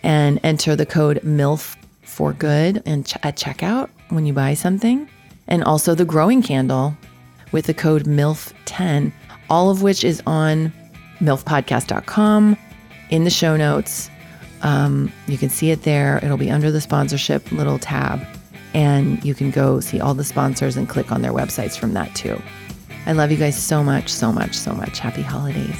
and 0.03 0.39
enter 0.43 0.75
the 0.75 0.85
code 0.85 1.21
MILF 1.23 1.75
for 2.01 2.33
good 2.33 2.81
and 2.85 3.05
ch- 3.05 3.17
at 3.23 3.35
checkout 3.35 3.89
when 4.09 4.25
you 4.25 4.33
buy 4.33 4.53
something. 4.53 5.07
And 5.47 5.63
also 5.63 5.93
the 5.93 6.05
growing 6.05 6.41
candle 6.41 6.97
with 7.51 7.65
the 7.65 7.73
code 7.73 8.05
MILF10, 8.05 9.11
all 9.49 9.69
of 9.69 9.81
which 9.81 10.03
is 10.03 10.21
on 10.25 10.73
milfpodcast.com 11.19 12.57
in 13.09 13.23
the 13.23 13.29
show 13.29 13.55
notes. 13.55 14.09
Um, 14.61 15.11
you 15.27 15.37
can 15.37 15.49
see 15.49 15.71
it 15.71 15.83
there. 15.83 16.19
It'll 16.23 16.37
be 16.37 16.49
under 16.49 16.71
the 16.71 16.81
sponsorship 16.81 17.51
little 17.51 17.79
tab. 17.79 18.25
And 18.73 19.23
you 19.23 19.33
can 19.33 19.51
go 19.51 19.79
see 19.79 19.99
all 19.99 20.13
the 20.13 20.23
sponsors 20.23 20.75
and 20.75 20.89
click 20.89 21.11
on 21.11 21.21
their 21.21 21.33
websites 21.33 21.77
from 21.77 21.93
that 21.93 22.13
too. 22.15 22.41
I 23.05 23.13
love 23.13 23.31
you 23.31 23.37
guys 23.37 23.61
so 23.61 23.83
much, 23.83 24.09
so 24.09 24.31
much, 24.31 24.55
so 24.55 24.73
much. 24.73 24.99
Happy 24.99 25.21
holidays. 25.21 25.79